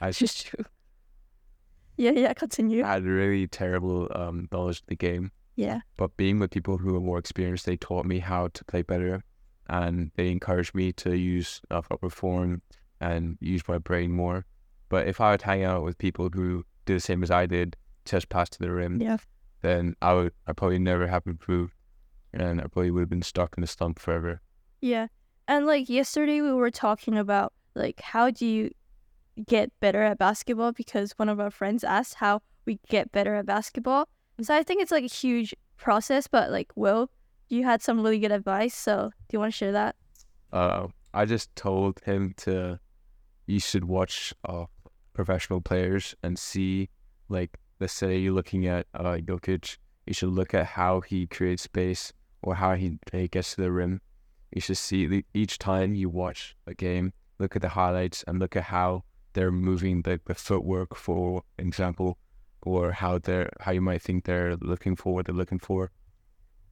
I 0.00 0.12
yeah, 1.96 2.12
yeah. 2.12 2.32
Continue. 2.32 2.82
had 2.84 3.04
really 3.04 3.46
terrible 3.46 4.08
um 4.14 4.48
knowledge 4.52 4.80
of 4.80 4.86
the 4.86 4.96
game. 4.96 5.32
Yeah, 5.56 5.80
but 5.96 6.16
being 6.16 6.38
with 6.38 6.52
people 6.52 6.78
who 6.78 6.96
are 6.96 7.00
more 7.00 7.18
experienced, 7.18 7.66
they 7.66 7.76
taught 7.76 8.06
me 8.06 8.20
how 8.20 8.48
to 8.48 8.64
play 8.64 8.82
better, 8.82 9.24
and 9.68 10.10
they 10.14 10.30
encouraged 10.30 10.74
me 10.74 10.92
to 10.94 11.16
use 11.16 11.60
uh, 11.70 11.82
proper 11.82 12.08
form 12.08 12.62
and 13.00 13.36
use 13.40 13.66
my 13.68 13.78
brain 13.78 14.12
more. 14.12 14.46
But 14.90 15.08
if 15.08 15.20
I 15.20 15.30
would 15.30 15.42
hang 15.42 15.64
out 15.64 15.82
with 15.82 15.96
people 15.96 16.28
who 16.28 16.66
did 16.84 16.96
the 16.96 17.00
same 17.00 17.22
as 17.22 17.30
I 17.30 17.46
did, 17.46 17.76
just 18.04 18.28
pass 18.28 18.50
to 18.50 18.58
the 18.58 18.70
rim, 18.70 19.00
yeah. 19.00 19.16
then 19.62 19.94
I 20.02 20.12
would 20.12 20.32
I 20.46 20.52
probably 20.52 20.78
never 20.78 21.06
have 21.06 21.26
improved, 21.26 21.72
and 22.34 22.60
I 22.60 22.64
probably 22.64 22.90
would 22.90 23.00
have 23.00 23.08
been 23.08 23.22
stuck 23.22 23.56
in 23.56 23.62
the 23.62 23.66
slump 23.66 23.98
forever. 23.98 24.42
Yeah. 24.82 25.06
And 25.48 25.66
like 25.66 25.88
yesterday 25.88 26.42
we 26.42 26.52
were 26.52 26.70
talking 26.70 27.16
about 27.16 27.54
like 27.74 28.00
how 28.00 28.30
do 28.30 28.46
you 28.46 28.70
get 29.46 29.72
better 29.80 30.02
at 30.02 30.18
basketball 30.18 30.72
because 30.72 31.12
one 31.12 31.28
of 31.28 31.40
our 31.40 31.50
friends 31.50 31.84
asked 31.84 32.14
how 32.14 32.42
we 32.66 32.78
get 32.88 33.10
better 33.12 33.34
at 33.34 33.46
basketball. 33.46 34.08
So 34.42 34.54
I 34.54 34.62
think 34.62 34.82
it's 34.82 34.90
like 34.90 35.04
a 35.04 35.14
huge 35.14 35.54
process, 35.76 36.26
but 36.26 36.50
like 36.50 36.72
Will, 36.74 37.10
you 37.48 37.64
had 37.64 37.82
some 37.82 38.02
really 38.02 38.18
good 38.18 38.32
advice, 38.32 38.74
so 38.74 39.10
do 39.28 39.34
you 39.34 39.38
want 39.38 39.52
to 39.52 39.56
share 39.56 39.72
that? 39.72 39.96
Uh, 40.52 40.88
I 41.14 41.24
just 41.24 41.54
told 41.56 42.00
him 42.00 42.34
to, 42.38 42.78
you 43.46 43.60
should 43.60 43.84
watch 43.84 44.34
uh, 44.44 44.64
professional 45.24 45.60
players 45.60 46.14
and 46.22 46.38
see, 46.38 46.88
like, 47.28 47.58
let's 47.78 47.92
say 47.92 48.18
you're 48.18 48.32
looking 48.32 48.66
at 48.66 48.86
uh, 48.94 49.18
Jokic, 49.28 49.76
you 50.06 50.14
should 50.14 50.30
look 50.30 50.54
at 50.54 50.66
how 50.66 51.00
he 51.00 51.26
creates 51.26 51.62
space 51.62 52.12
or 52.42 52.54
how 52.54 52.74
he, 52.74 52.98
he 53.12 53.28
gets 53.28 53.54
to 53.54 53.62
the 53.62 53.70
rim. 53.70 54.00
You 54.54 54.60
should 54.60 54.78
see 54.78 55.06
the, 55.06 55.24
each 55.34 55.58
time 55.58 55.94
you 55.94 56.08
watch 56.08 56.56
a 56.66 56.74
game, 56.74 57.12
look 57.38 57.54
at 57.54 57.62
the 57.62 57.68
highlights 57.68 58.24
and 58.26 58.38
look 58.38 58.56
at 58.56 58.64
how 58.64 59.04
they're 59.34 59.52
moving 59.52 60.02
the, 60.02 60.20
the 60.24 60.34
footwork, 60.34 60.96
for 60.96 61.42
example, 61.58 62.18
or 62.62 62.92
how 62.92 63.18
they're 63.18 63.50
how 63.60 63.72
you 63.72 63.80
might 63.80 64.02
think 64.02 64.24
they're 64.24 64.56
looking 64.56 64.96
for 64.96 65.14
what 65.14 65.26
they're 65.26 65.34
looking 65.34 65.58
for, 65.58 65.90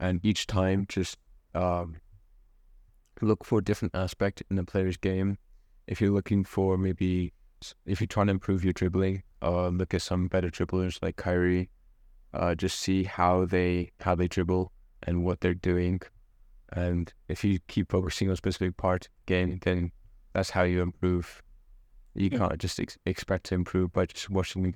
and 0.00 0.20
each 0.22 0.46
time 0.46 0.86
just 0.88 1.16
um, 1.54 1.96
look 3.20 3.44
for 3.44 3.58
a 3.58 3.64
different 3.64 3.94
aspect 3.94 4.42
in 4.50 4.58
a 4.58 4.64
player's 4.64 4.96
game. 4.96 5.38
If 5.86 6.00
you're 6.00 6.10
looking 6.10 6.44
for 6.44 6.76
maybe 6.76 7.32
if 7.86 8.00
you're 8.00 8.06
trying 8.06 8.26
to 8.26 8.32
improve 8.32 8.64
your 8.64 8.72
dribbling, 8.72 9.22
uh, 9.42 9.68
look 9.68 9.94
at 9.94 10.02
some 10.02 10.28
better 10.28 10.50
dribblers 10.50 10.98
like 11.02 11.16
Kyrie. 11.16 11.70
Uh, 12.34 12.54
just 12.54 12.78
see 12.80 13.04
how 13.04 13.46
they 13.46 13.90
how 14.00 14.14
they 14.14 14.28
dribble 14.28 14.70
and 15.04 15.24
what 15.24 15.40
they're 15.40 15.54
doing. 15.54 16.00
And 16.72 17.12
if 17.28 17.44
you 17.44 17.58
keep 17.68 17.90
focusing 17.90 18.28
on 18.28 18.34
a 18.34 18.36
specific 18.36 18.76
part 18.76 19.08
game, 19.26 19.58
then 19.62 19.90
that's 20.34 20.50
how 20.50 20.62
you 20.64 20.82
improve. 20.82 21.42
You 22.14 22.30
can't 22.30 22.58
just 22.58 22.78
ex- 22.80 22.98
expect 23.06 23.44
to 23.46 23.54
improve 23.54 23.92
by 23.92 24.06
just 24.06 24.28
watching 24.28 24.62
the 24.62 24.74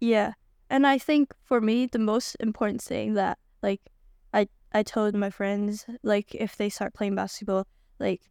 Yeah. 0.00 0.32
And 0.70 0.86
I 0.86 0.98
think 0.98 1.34
for 1.44 1.60
me 1.60 1.86
the 1.86 1.98
most 1.98 2.36
important 2.40 2.80
thing 2.80 3.14
that 3.14 3.38
like 3.62 3.80
I 4.32 4.48
I 4.72 4.82
told 4.82 5.14
my 5.14 5.30
friends 5.30 5.84
like 6.02 6.34
if 6.34 6.56
they 6.56 6.68
start 6.68 6.94
playing 6.94 7.14
basketball, 7.14 7.66
like 7.98 8.22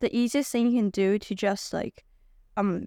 the 0.00 0.14
easiest 0.16 0.52
thing 0.52 0.66
you 0.66 0.78
can 0.78 0.90
do 0.90 1.18
to 1.18 1.34
just 1.34 1.72
like 1.72 2.04
um 2.56 2.86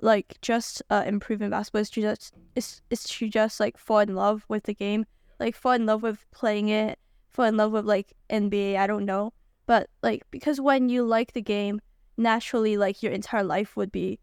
like 0.00 0.36
just 0.42 0.82
uh 0.90 1.04
improve 1.06 1.40
in 1.42 1.50
basketball 1.50 1.80
is 1.80 1.90
just 1.90 2.34
is 2.56 2.82
is 2.90 3.04
to 3.04 3.28
just 3.28 3.60
like 3.60 3.78
fall 3.78 4.00
in 4.00 4.14
love 4.14 4.44
with 4.48 4.64
the 4.64 4.74
game. 4.74 5.06
Like 5.38 5.54
fall 5.54 5.72
in 5.72 5.86
love 5.86 6.02
with 6.02 6.24
playing 6.30 6.68
it, 6.68 6.98
fall 7.30 7.46
in 7.46 7.56
love 7.56 7.72
with 7.72 7.84
like 7.84 8.12
NBA, 8.30 8.76
I 8.76 8.86
don't 8.86 9.04
know. 9.04 9.32
But 9.66 9.88
like 10.02 10.22
because 10.30 10.60
when 10.60 10.88
you 10.88 11.04
like 11.04 11.32
the 11.32 11.42
game, 11.42 11.80
naturally 12.16 12.76
like 12.76 13.02
your 13.02 13.12
entire 13.12 13.44
life 13.44 13.76
would 13.76 13.92
be 13.92 14.18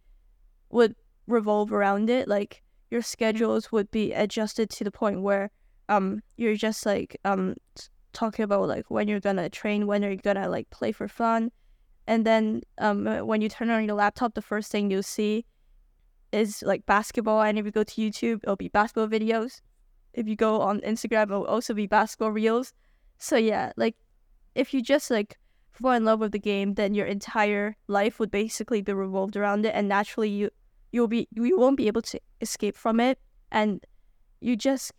would 0.70 0.96
revolve 1.28 1.72
around 1.74 2.10
it. 2.10 2.28
Like 2.28 2.62
your 2.92 3.02
schedules 3.02 3.72
would 3.72 3.90
be 3.92 4.14
adjusted 4.14 4.70
to 4.72 4.84
the 4.84 4.92
point 4.92 5.22
where 5.22 5.50
um 5.88 6.22
you're 6.38 6.56
just 6.56 6.86
like 6.86 7.18
um 7.26 7.56
talking 8.14 8.44
about 8.44 8.68
like 8.68 8.90
when 8.90 9.08
you're 9.08 9.20
gonna 9.20 9.50
train, 9.50 9.88
when 9.88 10.04
are 10.04 10.10
you're 10.10 10.18
gonna 10.18 10.50
like 10.50 10.70
play 10.70 10.92
for 10.92 11.08
fun, 11.08 11.52
and 12.10 12.26
then 12.26 12.62
um 12.80 13.08
uh, 13.08 13.24
when 13.24 13.40
you 13.42 13.50
turn 13.50 13.70
on 13.70 13.86
your 13.86 13.96
laptop, 13.96 14.34
the 14.34 14.42
first 14.42 14.72
thing 14.72 14.90
you'll 14.92 15.04
see 15.04 15.46
is 16.32 16.64
like 16.72 16.86
basketball, 16.86 17.42
and 17.42 17.58
if 17.58 17.66
you 17.66 17.72
go 17.72 17.84
to 17.84 18.02
YouTube, 18.02 18.40
it'll 18.44 18.56
be 18.56 18.70
basketball 18.70 19.08
videos. 19.08 19.62
If 20.14 20.28
you 20.28 20.36
go 20.36 20.60
on 20.62 20.82
Instagram, 20.82 21.30
it'll 21.32 21.46
also 21.46 21.74
be 21.74 21.88
basketball 21.88 22.32
reels. 22.32 22.74
So 23.18 23.38
yeah, 23.38 23.72
like 23.78 23.96
if 24.56 24.74
you 24.74 24.82
just 24.82 25.12
like 25.12 25.38
fall 25.72 25.92
in 25.92 26.04
love 26.04 26.20
with 26.20 26.32
the 26.32 26.40
game, 26.40 26.74
then 26.74 26.94
your 26.94 27.06
entire 27.06 27.78
life 27.88 28.20
would 28.20 28.32
basically 28.32 28.82
be 28.82 28.94
revolved 28.94 29.38
around 29.38 29.66
it, 29.66 29.76
and 29.76 29.88
naturally 29.88 30.30
you 30.30 30.50
you'll 30.92 31.08
be 31.08 31.28
you 31.32 31.58
won't 31.60 31.78
be 31.78 31.88
able 31.88 32.02
to 32.02 32.20
escape 32.42 32.76
from 32.76 33.00
it 33.00 33.20
and 33.52 33.86
you 34.42 34.56
just 34.56 34.92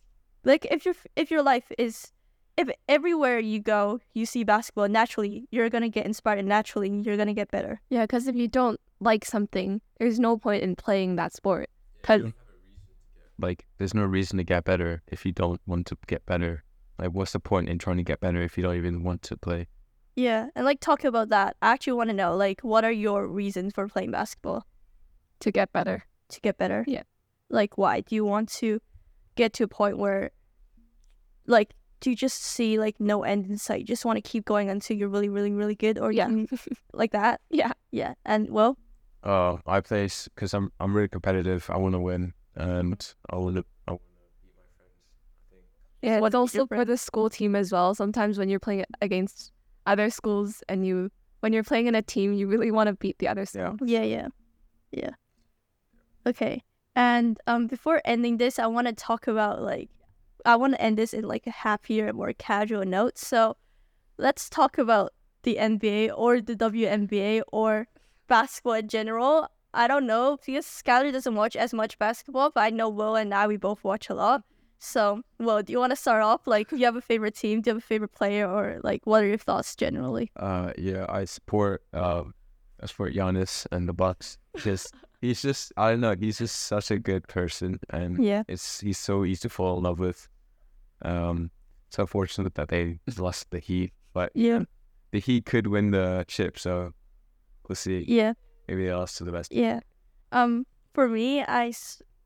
like 0.45 0.67
if 0.71 0.85
your 0.85 0.95
if 1.17 1.31
your 1.31 1.43
life 1.43 1.73
is 1.79 2.13
if 2.61 2.69
everywhere 2.89 3.39
you 3.39 3.59
go 3.59 3.99
you 4.15 4.25
see 4.27 4.43
basketball 4.45 4.89
naturally 4.89 5.47
you're 5.51 5.71
gonna 5.75 5.89
get 5.89 6.05
inspired 6.07 6.39
and 6.39 6.49
naturally 6.49 6.91
you're 7.05 7.17
gonna 7.17 7.35
get 7.43 7.51
better 7.51 7.81
Yeah, 7.91 8.05
because 8.05 8.27
if 8.27 8.37
you 8.37 8.49
don't 8.49 8.79
like 9.01 9.25
something, 9.25 9.81
there's 9.99 10.19
no 10.21 10.37
point 10.37 10.63
in 10.63 10.77
playing 10.77 11.17
that 11.17 11.33
sport. 11.33 11.71
Cause 12.03 12.23
like 13.39 13.67
there's 13.79 13.95
no 13.95 14.05
reason 14.05 14.37
to 14.39 14.45
get 14.45 14.65
better 14.65 15.03
if 15.09 15.25
you 15.25 15.33
don't 15.33 15.61
want 15.67 15.87
to 15.87 15.97
get 16.07 16.27
better. 16.27 16.63
Like 16.99 17.13
what's 17.13 17.33
the 17.33 17.41
point 17.41 17.69
in 17.71 17.79
trying 17.79 17.97
to 17.97 18.03
get 18.03 18.21
better 18.21 18.43
if 18.43 18.57
you 18.59 18.63
don't 18.63 18.77
even 18.77 19.03
want 19.03 19.23
to 19.23 19.37
play? 19.37 19.67
yeah 20.17 20.49
and 20.57 20.65
like 20.67 20.81
talking 20.81 21.07
about 21.07 21.29
that 21.31 21.57
i 21.63 21.71
actually 21.73 21.93
want 21.93 22.11
to 22.11 22.15
know 22.23 22.35
like 22.37 22.61
what 22.63 22.85
are 22.85 22.91
your 22.93 23.29
reasons 23.29 23.73
for 23.73 23.87
playing 23.89 24.11
basketball 24.11 24.67
to 25.39 25.53
get 25.53 25.73
better. 25.73 26.05
to 26.29 26.41
get 26.41 26.59
better 26.59 26.85
Yeah. 26.87 27.05
like 27.49 27.79
why 27.79 28.01
do 28.01 28.15
you 28.17 28.25
want 28.25 28.49
to 28.61 28.81
get 29.37 29.53
to 29.55 29.63
a 29.65 29.69
point 29.69 29.97
where 29.99 30.33
like 31.47 31.71
do 32.01 32.11
you 32.11 32.17
just 32.17 32.43
see 32.43 32.79
like 32.79 32.97
no 32.99 33.23
end 33.23 33.47
in 33.47 33.57
sight 33.59 33.81
you 33.81 33.87
just 33.87 34.05
want 34.05 34.17
to 34.17 34.23
keep 34.23 34.45
going 34.45 34.69
until 34.71 34.97
you're 34.97 35.09
really 35.09 35.29
really 35.29 35.53
really 35.53 35.75
good 35.75 35.99
or 35.99 36.11
Yeah. 36.13 36.29
you- 36.29 36.49
like 36.93 37.13
that 37.13 37.41
Yeah. 37.51 37.73
yeah 37.91 38.15
and 38.25 38.49
Will 38.51 38.77
Uh, 39.23 39.59
I 39.67 39.81
play 39.81 40.09
because 40.35 40.55
I'm 40.55 40.73
I'm 40.81 40.95
really 40.97 41.09
competitive. 41.09 41.69
I 41.69 41.77
want 41.77 41.93
to 41.95 42.01
win, 42.01 42.33
and 42.57 42.97
I 43.29 43.37
want 43.37 43.57
to. 43.57 43.65
I 43.87 43.93
wanna 43.93 44.01
beat 44.41 44.55
my 44.57 44.69
friends. 44.77 44.97
I 45.37 45.53
think. 45.53 45.65
Yeah, 46.01 46.21
What's 46.21 46.33
it's 46.33 46.41
also 46.41 46.67
for 46.67 46.87
the 46.87 46.97
school 46.97 47.29
team 47.29 47.55
as 47.55 47.71
well. 47.71 47.95
Sometimes 47.95 48.39
when 48.39 48.49
you're 48.49 48.65
playing 48.69 48.87
against 49.03 49.53
other 49.85 50.09
schools 50.09 50.65
and 50.71 50.87
you 50.89 51.11
when 51.41 51.53
you're 51.53 51.69
playing 51.69 51.87
in 51.87 51.95
a 51.95 52.01
team, 52.01 52.33
you 52.33 52.47
really 52.49 52.71
want 52.73 52.89
to 52.89 52.95
beat 52.97 53.19
the 53.19 53.29
other 53.29 53.45
Yeah. 53.45 53.53
school. 53.77 53.77
Yeah, 53.87 54.05
yeah, 54.05 54.29
yeah. 54.91 55.13
Okay, 56.27 56.63
and 56.97 57.37
um, 57.47 57.67
before 57.67 58.01
ending 58.05 58.37
this, 58.39 58.59
I 58.59 58.67
want 58.69 58.87
to 58.89 58.95
talk 58.95 59.27
about 59.27 59.61
like, 59.61 59.91
I 60.45 60.57
want 60.57 60.75
to 60.75 60.81
end 60.83 60.99
this 60.99 61.13
in 61.13 61.25
like 61.25 61.47
a 61.47 61.51
happier, 61.51 62.13
more 62.13 62.33
casual 62.33 62.85
note. 62.85 63.19
So, 63.19 63.57
let's 64.19 64.49
talk 64.49 64.79
about 64.79 65.13
the 65.43 65.57
NBA 65.57 66.13
or 66.17 66.41
the 66.41 66.55
WNBA 66.55 67.43
or 67.53 67.89
basketball 68.29 68.75
in 68.75 68.89
general. 68.89 69.49
I 69.73 69.87
don't 69.87 70.07
know 70.07 70.39
because 70.45 70.67
Skylar 70.67 71.13
doesn't 71.13 71.35
watch 71.35 71.57
as 71.57 71.73
much 71.73 71.99
basketball, 71.99 72.51
but 72.51 72.61
I 72.61 72.71
know 72.71 72.89
Will 72.89 73.17
and 73.17 73.33
I 73.33 73.47
we 73.47 73.57
both 73.57 73.85
watch 73.85 74.11
a 74.11 74.15
lot. 74.15 74.43
So, 74.79 75.23
Will, 75.39 75.63
do 75.63 75.73
you 75.73 75.79
want 75.79 75.91
to 75.91 75.97
start 75.97 76.23
off? 76.23 76.47
Like, 76.47 76.71
do 76.71 76.77
you 76.77 76.87
have 76.87 76.97
a 76.97 77.03
favorite 77.03 77.35
team? 77.35 77.61
Do 77.61 77.69
you 77.69 77.75
have 77.75 77.83
a 77.83 77.87
favorite 77.87 78.15
player, 78.15 78.49
or 78.49 78.81
like, 78.83 79.03
what 79.05 79.23
are 79.23 79.27
your 79.27 79.37
thoughts 79.37 79.77
generally? 79.77 80.31
Uh, 80.37 80.73
yeah, 80.79 81.05
I 81.09 81.27
support. 81.27 81.83
Um, 81.93 82.35
I 82.83 82.87
support 82.87 83.13
Giannis 83.13 83.67
and 83.71 83.87
the 83.87 83.93
Bucks. 83.93 84.39
Just 84.57 84.95
he's 85.21 85.43
just 85.43 85.73
I 85.77 85.91
don't 85.91 86.01
know. 86.01 86.15
He's 86.19 86.39
just 86.39 86.57
such 86.57 86.91
a 86.91 86.99
good 86.99 87.29
person, 87.29 87.79
and 87.91 88.23
Yeah, 88.23 88.43
it's 88.49 88.81
he's 88.81 88.99
so 88.99 89.25
easy 89.25 89.41
to 89.43 89.49
fall 89.49 89.77
in 89.79 89.85
love 89.85 89.99
with. 89.99 90.29
Um, 91.03 91.51
it's 91.89 91.99
unfortunate 91.99 92.55
that 92.55 92.69
they 92.69 92.99
lost 93.19 93.51
the 93.51 93.59
Heat, 93.59 93.93
but 94.13 94.33
yeah, 94.35 94.65
the 95.11 95.21
Heat 95.21 95.45
could 95.47 95.67
win 95.67 95.91
the 95.91 96.25
chip. 96.29 96.59
So 96.59 96.93
we'll 97.69 97.77
see. 97.77 98.05
yeah. 98.07 98.35
Maybe 98.69 98.87
they 98.87 98.95
lost 98.95 99.19
to 99.19 99.25
the 99.25 99.33
best. 99.33 99.53
Yeah. 99.53 99.81
Um, 100.31 100.65
for 100.95 101.09
me, 101.09 101.43
I 101.43 101.73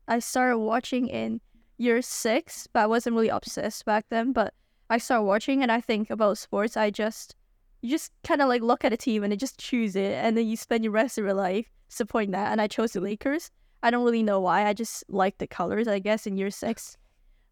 I 0.07 0.19
started 0.19 0.59
watching 0.59 1.07
in 1.07 1.41
year 1.77 2.01
six, 2.01 2.67
but 2.71 2.81
I 2.81 2.87
wasn't 2.87 3.15
really 3.15 3.29
obsessed 3.29 3.85
back 3.85 4.05
then. 4.09 4.31
But 4.31 4.53
I 4.89 4.99
started 4.99 5.23
watching, 5.23 5.63
and 5.63 5.71
I 5.71 5.81
think 5.81 6.11
about 6.11 6.37
sports. 6.37 6.77
I 6.77 6.91
just, 6.91 7.35
you 7.81 7.89
just 7.89 8.11
kind 8.23 8.41
of 8.41 8.47
like 8.47 8.61
look 8.61 8.85
at 8.85 8.93
a 8.93 8.97
team 8.97 9.23
and 9.23 9.31
then 9.31 9.39
just 9.39 9.57
choose 9.57 9.95
it, 9.95 10.13
and 10.13 10.37
then 10.37 10.45
you 10.45 10.55
spend 10.55 10.83
your 10.83 10.93
rest 10.93 11.17
of 11.17 11.23
your 11.25 11.33
life 11.33 11.65
supporting 11.87 12.31
that. 12.31 12.51
And 12.51 12.61
I 12.61 12.67
chose 12.67 12.93
the 12.93 13.01
Lakers. 13.01 13.51
I 13.83 13.91
don't 13.91 14.03
really 14.03 14.23
know 14.23 14.39
why. 14.39 14.65
I 14.65 14.73
just 14.73 15.03
liked 15.09 15.39
the 15.39 15.47
colors. 15.47 15.87
I 15.87 15.99
guess 15.99 16.25
in 16.25 16.37
year 16.37 16.51
six, 16.51 16.97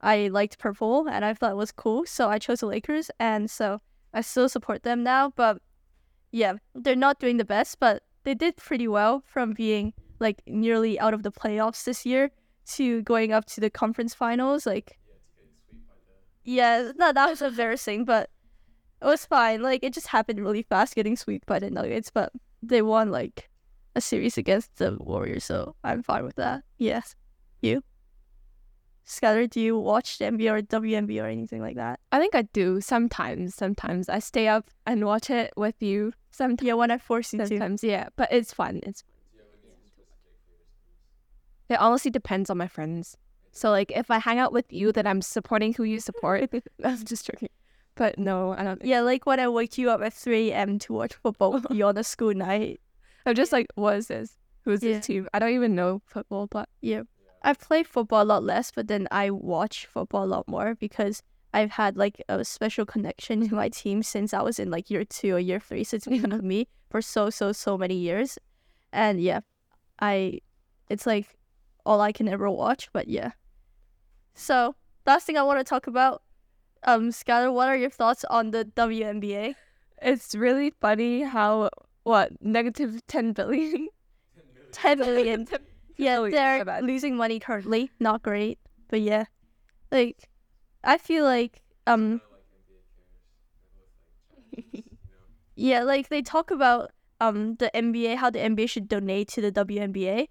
I 0.02 0.28
liked 0.28 0.60
purple, 0.60 1.08
and 1.08 1.24
I 1.24 1.34
thought 1.34 1.52
it 1.52 1.58
was 1.58 1.72
cool, 1.72 2.06
so 2.06 2.30
I 2.30 2.38
chose 2.38 2.60
the 2.60 2.65
Lakers, 2.65 3.10
and 3.19 3.50
so 3.50 3.80
I 4.13 4.22
still 4.22 4.50
support 4.50 4.84
them 4.84 5.04
now. 5.04 5.30
But 5.30 5.62
yeah, 6.32 6.56
they're 6.76 6.96
not 6.96 7.19
doing 7.19 7.38
the 7.38 7.46
best, 7.46 7.80
but 7.80 8.04
they 8.24 8.34
did 8.34 8.58
pretty 8.58 8.88
well 8.88 9.24
from 9.26 9.54
being 9.54 9.93
like 10.19 10.41
nearly 10.48 11.00
out 11.00 11.13
of 11.13 11.24
the 11.24 11.32
playoffs 11.32 11.84
this 11.84 12.06
year 12.06 12.32
to 12.65 13.02
going 13.04 13.32
up 13.32 13.46
to 13.46 13.62
the 13.62 13.69
conference 13.69 14.13
finals. 14.13 14.65
Like, 14.65 15.00
yeah, 16.43 16.91
no, 16.98 17.13
that 17.13 17.30
was 17.30 17.41
embarrassing, 17.41 18.06
but 18.06 18.30
it 19.02 19.06
was 19.06 19.26
fine. 19.26 19.62
Like, 19.62 19.84
it 19.84 19.93
just 19.93 20.08
happened 20.08 20.39
really 20.39 20.63
fast, 20.63 20.96
getting 20.96 21.15
swept 21.15 21.46
by 21.46 21.60
the 21.60 21.69
Nuggets, 21.69 22.10
but 22.10 22.34
they 22.62 22.82
won 22.82 23.12
like 23.12 23.50
a 23.95 24.01
series 24.01 24.38
against 24.38 24.75
the 24.77 24.97
Warriors, 24.99 25.43
so 25.45 25.75
I'm 25.84 26.03
fine 26.03 26.23
with 26.25 26.36
that. 26.36 26.63
Yes, 26.77 27.15
you, 27.62 27.84
Skylar, 29.06 29.49
do 29.49 29.60
you 29.60 29.77
watch 29.77 30.17
the 30.17 30.25
NBA 30.25 30.51
or 30.51 30.62
WNBA 30.62 31.23
or 31.23 31.27
anything 31.27 31.62
like 31.62 31.75
that? 31.75 31.99
I 32.12 32.19
think 32.19 32.36
I 32.36 32.43
do 32.53 32.79
sometimes. 32.82 33.53
Sometimes 33.56 34.08
I 34.10 34.19
stay 34.19 34.47
up 34.47 34.69
and 34.86 35.06
watch 35.06 35.29
it 35.29 35.51
with 35.58 35.75
you. 35.82 36.13
Sometimes, 36.32 36.65
Yeah, 36.67 36.73
when 36.75 36.89
I 36.89 36.97
force 36.97 37.34
you 37.34 37.39
to. 37.39 37.47
sometimes, 37.47 37.84
yeah. 37.84 38.08
But 38.15 38.32
it's 38.32 38.53
fun. 38.53 38.79
It's 38.84 39.03
it 41.69 41.79
honestly 41.79 42.12
depends 42.12 42.49
on 42.49 42.58
my 42.58 42.67
friends. 42.67 43.17
So 43.51 43.69
like, 43.71 43.91
if 43.91 44.10
I 44.10 44.19
hang 44.19 44.39
out 44.39 44.51
with 44.53 44.71
you, 44.71 44.91
then 44.91 45.06
I'm 45.08 45.21
supporting 45.21 45.73
who 45.73 45.84
you 45.84 45.99
support. 45.99 46.49
I'm 46.84 47.03
just 47.06 47.25
joking. 47.27 47.49
But 47.95 48.17
no, 48.17 48.53
I 48.53 48.63
don't. 48.63 48.84
Yeah, 48.84 49.01
like 49.01 49.25
when 49.25 49.39
I 49.39 49.47
wake 49.47 49.77
you 49.77 49.89
up 49.91 50.01
at 50.01 50.13
3 50.13 50.51
a.m. 50.51 50.79
to 50.79 50.93
watch 50.93 51.13
football 51.13 51.51
with 51.53 51.67
you 51.69 51.86
on 51.86 51.97
a 51.97 52.03
school 52.03 52.34
night. 52.34 52.79
I'm 53.25 53.36
just 53.36 53.51
like, 53.51 53.67
what 53.75 53.97
is 53.97 54.07
this? 54.07 54.38
Who's 54.65 54.81
Yeah. 54.83 54.93
this 54.97 55.05
team? 55.07 55.27
I 55.33 55.39
don't 55.39 55.53
even 55.53 55.75
know 55.75 56.01
football, 56.05 56.47
but 56.47 56.69
Yeah. 56.81 57.03
I've 57.41 57.59
played 57.59 57.88
football 57.88 58.23
a 58.23 58.25
lot 58.25 58.43
less, 58.43 58.71
but 58.71 58.88
then 58.88 59.07
I 59.12 59.29
watch 59.29 59.86
football 59.86 60.23
a 60.23 60.31
lot 60.36 60.47
more 60.47 60.75
because 60.75 61.21
I've 61.53 61.71
had 61.71 61.97
like 61.97 62.21
a 62.29 62.43
special 62.45 62.86
connection 62.86 63.47
to 63.49 63.55
my 63.55 63.69
team 63.69 64.01
since 64.01 64.33
I 64.33 64.41
was 64.41 64.59
in 64.59 64.71
like 64.71 64.89
year 64.89 65.03
two 65.03 65.36
or 65.36 65.39
year 65.39 65.59
three. 65.59 65.83
So 65.83 65.97
it's 65.97 66.07
been 66.07 66.29
with 66.29 66.41
me 66.41 66.67
for 66.89 67.01
so, 67.01 67.29
so, 67.29 67.51
so 67.51 67.77
many 67.77 67.95
years. 67.95 68.39
And 68.93 69.21
yeah, 69.21 69.41
I, 69.99 70.39
it's 70.89 71.05
like 71.05 71.38
all 71.86 71.99
I 71.99 72.12
can 72.13 72.27
ever 72.29 72.49
watch, 72.49 72.89
but 72.93 73.07
yeah. 73.09 73.31
So, 74.36 74.75
last 75.05 75.25
thing 75.27 75.38
I 75.38 75.43
want 75.43 75.59
to 75.59 75.63
talk 75.63 75.86
about, 75.88 76.23
um, 76.83 77.09
Skylar, 77.09 77.53
what 77.53 77.67
are 77.67 77.75
your 77.77 77.89
thoughts 77.89 78.23
on 78.29 78.51
the 78.51 78.65
WNBA? 78.65 79.55
it's 80.01 80.36
really 80.36 80.69
funny 80.81 81.21
how 81.23 81.69
what 82.04 82.32
negative 82.42 83.02
ten 83.08 83.34
billion. 83.34 83.88
10 84.72 85.00
million. 85.00 85.48
Yeah, 85.98 86.16
billion, 86.18 86.32
they're 86.32 86.58
my 86.60 86.63
bad. 86.63 86.84
losing 86.86 87.16
money 87.16 87.39
currently. 87.39 87.92
Not 88.00 88.24
great, 88.24 88.58
but 88.89 89.00
yeah, 89.02 89.26
like 89.92 90.28
I 90.84 90.98
feel 90.98 91.24
like 91.24 91.62
um 91.86 92.20
yeah, 95.56 95.84
like 95.84 96.10
they 96.10 96.22
talk 96.24 96.50
about 96.52 96.92
um 97.22 97.56
the 97.56 97.70
NBA 97.76 98.16
how 98.18 98.30
the 98.32 98.39
NBA 98.39 98.70
should 98.70 98.88
donate 98.88 99.28
to 99.30 99.42
the 99.42 99.52
WNBA, 99.52 100.28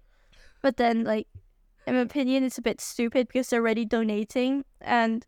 but 0.61 0.75
then 0.77 1.05
like 1.05 1.27
in 1.87 1.95
my 1.95 2.01
opinion 2.01 2.43
it's 2.43 2.57
a 2.57 2.61
bit 2.61 2.81
stupid 2.81 3.27
because 3.27 3.49
they're 3.49 3.61
already 3.61 3.85
donating 3.85 4.65
and 4.81 5.25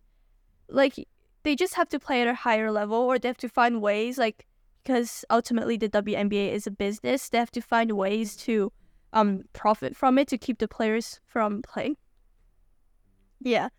like 0.70 0.96
they 1.44 1.56
just 1.56 1.76
have 1.76 1.88
to 1.90 2.00
play 2.00 2.22
at 2.22 2.28
a 2.28 2.34
higher 2.34 2.72
level, 2.72 2.98
or 2.98 3.18
they 3.20 3.30
have 3.30 3.38
to 3.38 3.50
find 3.50 3.82
ways 3.82 4.18
like 4.18 4.46
because 4.86 5.26
ultimately 5.32 5.78
the 5.78 5.90
WNBA 5.90 6.52
is 6.52 6.68
a 6.68 6.72
business. 6.72 7.30
They 7.30 7.40
have 7.40 7.52
to 7.52 7.62
find 7.62 7.92
ways 7.92 8.36
to 8.38 8.72
um 9.14 9.44
profit 9.54 9.96
from 9.96 10.18
it 10.18 10.28
to 10.28 10.38
keep 10.38 10.60
the 10.60 10.68
players 10.68 11.20
from 11.26 11.62
playing. 11.64 11.98
Yeah, 13.42 13.70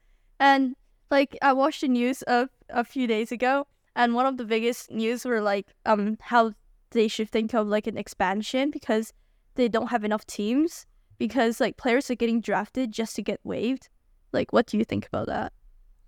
and 0.41 0.75
like 1.11 1.39
I 1.41 1.53
watched 1.53 1.83
the 1.83 1.89
news 1.89 2.23
of 2.23 2.49
a 2.69 2.85
few 2.85 3.07
days 3.07 3.31
ago, 3.33 3.67
and 3.95 4.15
one 4.15 4.27
of 4.27 4.37
the 4.37 4.45
biggest 4.45 4.91
news 4.91 5.25
were 5.25 5.41
like 5.41 5.69
um 5.87 6.19
how 6.21 6.53
they 6.91 7.09
should 7.09 7.31
think 7.31 7.55
of 7.55 7.69
like 7.69 7.87
an 7.87 7.97
expansion 7.97 8.71
because 8.71 9.13
they 9.55 9.69
don't 9.69 9.89
have 9.89 10.05
enough 10.05 10.27
teams 10.27 10.87
because 11.19 11.61
like 11.61 11.77
players 11.77 12.11
are 12.11 12.15
getting 12.15 12.41
drafted 12.41 12.93
just 12.93 13.17
to 13.17 13.23
get 13.23 13.41
waived. 13.45 13.89
Like, 14.33 14.53
what 14.53 14.67
do 14.67 14.77
you 14.77 14.85
think 14.85 15.07
about 15.07 15.29
that? 15.29 15.53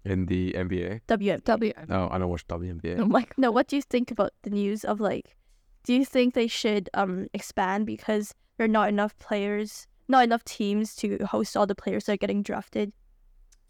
In 0.08 0.26
the 0.26 0.52
NBA? 0.54 1.02
WNBA. 1.06 1.44
W. 1.44 1.72
No, 1.88 2.08
I 2.10 2.18
don't 2.18 2.30
watch 2.30 2.46
WNBA. 2.48 2.98
Oh 3.00 3.04
my 3.06 3.22
god. 3.22 3.34
No, 3.36 3.50
what 3.50 3.68
do 3.68 3.76
you 3.76 3.82
think 3.82 4.10
about 4.10 4.32
the 4.42 4.50
news 4.50 4.84
of 4.84 5.00
like? 5.00 5.36
Do 5.84 5.92
you 5.94 6.04
think 6.04 6.34
they 6.34 6.46
should 6.48 6.88
um 6.94 7.26
expand 7.34 7.86
because 7.86 8.34
there 8.56 8.64
are 8.64 8.68
not 8.80 8.88
enough 8.88 9.16
players, 9.18 9.86
not 10.08 10.24
enough 10.24 10.44
teams 10.44 10.94
to 10.96 11.18
host 11.26 11.56
all 11.56 11.66
the 11.66 11.74
players 11.74 12.04
that 12.04 12.12
are 12.14 12.16
getting 12.16 12.42
drafted? 12.42 12.92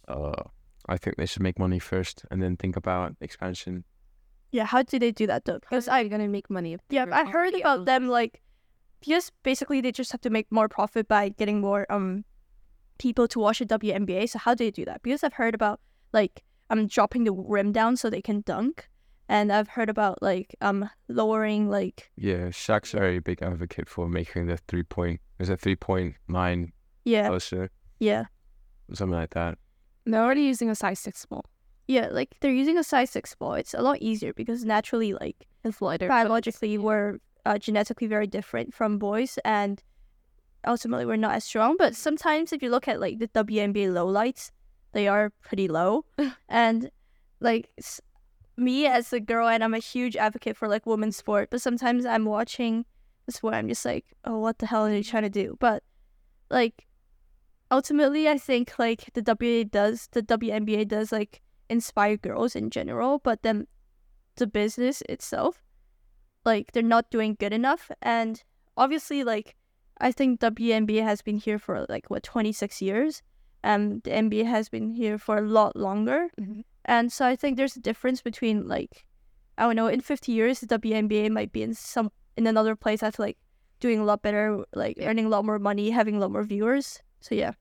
Uh, 0.07 0.43
I 0.89 0.97
think 0.97 1.17
they 1.17 1.27
should 1.27 1.43
make 1.43 1.59
money 1.59 1.79
first 1.79 2.25
and 2.31 2.43
then 2.43 2.57
think 2.57 2.77
about 2.77 3.15
expansion. 3.21 3.85
Yeah, 4.53 4.65
how 4.65 4.83
do 4.83 4.99
they 4.99 5.11
do 5.13 5.27
that 5.27 5.45
though? 5.45 5.59
Because 5.59 5.85
Because 5.85 5.89
I 5.89 6.01
I'm 6.01 6.09
gonna 6.09 6.29
make 6.29 6.49
money. 6.49 6.73
if 6.75 6.81
yeah, 6.89 7.05
I 7.13 7.25
heard 7.25 7.35
already 7.35 7.61
about 7.61 7.81
out. 7.81 7.87
them 7.87 8.09
like 8.09 8.41
because 9.01 9.31
basically 9.43 9.81
they 9.81 9.93
just 9.93 10.11
have 10.13 10.21
to 10.23 10.31
make 10.31 10.51
more 10.51 10.69
profit 10.69 11.07
by 11.09 11.29
getting 11.31 11.61
more 11.61 11.85
um 11.91 12.25
people 12.99 13.29
to 13.29 13.39
watch 13.39 13.59
the 13.59 13.67
WNBA. 13.67 14.29
So 14.31 14.39
how 14.39 14.55
do 14.55 14.65
they 14.65 14.71
do 14.71 14.85
that? 14.87 15.03
Because 15.03 15.23
I've 15.23 15.35
heard 15.35 15.55
about 15.55 15.81
like 16.13 16.43
I'm 16.71 16.81
um 16.81 16.87
dropping 16.87 17.25
the 17.25 17.33
rim 17.33 17.73
down 17.73 17.97
so 17.97 18.11
they 18.11 18.21
can 18.23 18.43
dunk, 18.43 18.89
and 19.29 19.51
I've 19.53 19.69
heard 19.69 19.89
about 19.89 20.23
like 20.23 20.55
um 20.61 20.89
lowering 21.09 21.69
like 21.71 22.11
Yeah, 22.17 22.49
Shaq's 22.49 22.95
a 22.95 22.99
very 22.99 23.19
big 23.21 23.43
advocate 23.43 23.89
for 23.89 24.09
making 24.09 24.47
the 24.47 24.57
three 24.69 24.83
point. 24.83 25.21
Is 25.39 25.49
it 25.49 25.61
three 25.61 25.77
point 25.77 26.17
line 26.29 26.73
yeah 27.05 27.29
closer, 27.29 27.71
yeah 28.01 28.25
something 28.93 29.19
like 29.19 29.31
that. 29.31 29.57
They're 30.05 30.23
already 30.23 30.43
using 30.43 30.69
a 30.71 30.75
size 30.75 30.99
six 30.99 31.25
ball. 31.27 31.45
yeah 31.87 32.09
like 32.11 32.37
they're 32.41 32.53
using 32.53 32.77
a 32.79 32.85
size 32.85 33.11
six 33.11 33.35
ball. 33.35 33.55
It's 33.55 33.75
a 33.75 33.81
lot 33.83 33.99
easier 34.01 34.33
because 34.35 34.65
naturally 34.65 35.13
like 35.15 35.47
It's 35.65 35.81
lighter. 35.81 36.09
biologically 36.09 36.77
we're 36.79 37.19
uh, 37.47 37.57
genetically 37.59 38.07
very 38.09 38.27
different 38.27 38.75
from 38.75 38.99
boys 38.99 39.39
and 39.45 39.83
ultimately 40.67 41.07
we're 41.07 41.17
not 41.17 41.35
as 41.35 41.45
strong 41.45 41.77
but 41.79 41.95
sometimes 41.95 42.53
if 42.53 42.63
you 42.63 42.69
look 42.71 42.89
at 42.89 43.01
like 43.01 43.19
the 43.21 43.29
WNBA 43.29 43.89
lowlights 43.93 44.51
they 44.99 45.07
are 45.07 45.31
pretty 45.49 45.69
low. 45.69 46.05
And 46.49 46.91
like 47.41 47.71
s- 47.79 48.01
me 48.57 48.87
as 48.87 49.13
a 49.13 49.21
girl 49.21 49.47
and 49.47 49.63
I'm 49.63 49.75
a 49.75 49.79
huge 49.79 50.17
advocate 50.17 50.57
for 50.57 50.67
like 50.67 50.87
women's 50.87 51.17
sport 51.17 51.51
but 51.51 51.63
sometimes 51.63 52.05
I'm 52.05 52.25
watching 52.25 52.85
the 53.27 53.33
sport 53.33 53.55
I'm 53.55 53.69
just 53.69 53.85
like 53.85 54.07
oh 54.25 54.39
what 54.41 54.59
the 54.59 54.67
hell 54.67 54.87
are 54.87 54.91
they 54.91 55.05
trying 55.05 55.23
to 55.23 55.31
do? 55.31 55.57
But 55.61 55.85
like 56.51 56.89
ultimately 57.71 58.29
I 58.29 58.39
think 58.39 58.77
like 58.79 59.11
the 59.15 59.23
WNBA 59.23 59.71
does 59.71 60.09
the 60.11 60.23
WNBA 60.23 60.89
does 60.89 61.13
like 61.13 61.43
inspire 61.71 62.17
girls 62.17 62.57
in 62.57 62.71
general 62.71 63.21
but 63.21 63.43
then 63.43 63.69
the 64.35 64.49
business 64.49 65.03
itself 65.09 65.63
like 66.45 66.73
they're 66.73 66.83
not 66.97 67.11
doing 67.11 67.37
good 67.39 67.53
enough. 67.53 67.91
And 68.03 68.43
obviously 68.77 69.23
like 69.23 69.55
i 70.01 70.11
think 70.11 70.41
WNBA 70.41 71.03
has 71.03 71.23
been 71.23 71.39
here 71.39 71.59
for 71.59 71.87
like 71.89 72.11
what 72.11 72.23
26 72.23 72.83
years 72.83 73.23
and 73.69 74.03
the 74.05 74.11
nba 74.25 74.45
has 74.55 74.69
been 74.75 74.89
here 75.01 75.17
for 75.27 75.37
a 75.39 75.47
lot 75.59 75.73
longer 75.87 76.21
Mhm. 76.41 76.65
and 76.95 77.13
so 77.17 77.27
i 77.33 77.35
think 77.41 77.57
there's 77.57 77.77
a 77.77 77.85
difference 77.91 78.21
between 78.31 78.57
like 78.75 79.05
i 79.59 79.63
don't 79.65 79.77
know 79.81 79.89
in 79.97 80.01
50 80.01 80.33
years 80.39 80.61
the 80.61 80.67
WNBA 80.79 81.29
might 81.39 81.53
be 81.53 81.63
in 81.63 81.75
some 81.75 82.09
in 82.39 82.47
another 82.47 82.75
place 82.85 83.01
that's 83.05 83.19
like 83.27 83.37
doing 83.85 83.99
a 84.01 84.05
lot 84.11 84.23
better 84.23 84.45
like 84.83 84.97
Yeah. 84.97 85.09
earning 85.11 85.27
a 85.27 85.33
lot 85.35 85.45
more 85.45 85.59
money 85.71 85.91
having 86.01 86.17
a 86.17 86.21
lot 86.25 86.31
more 86.37 86.45
viewers 86.55 86.87
so 87.21 87.35
yeah 87.43 87.53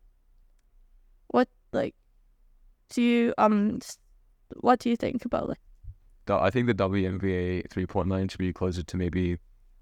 what 1.27 1.47
like 1.73 1.95
do 2.93 3.01
you 3.01 3.33
um 3.37 3.79
what 4.67 4.79
do 4.79 4.89
you 4.89 4.95
think 4.95 5.25
about 5.25 5.49
like 5.49 5.59
I 6.29 6.49
think 6.51 6.67
the 6.67 6.73
WNBA 6.73 7.69
three 7.71 7.85
point 7.87 8.09
line 8.09 8.27
should 8.27 8.39
be 8.39 8.51
closer 8.51 8.83
to 8.83 8.97
maybe 8.97 9.37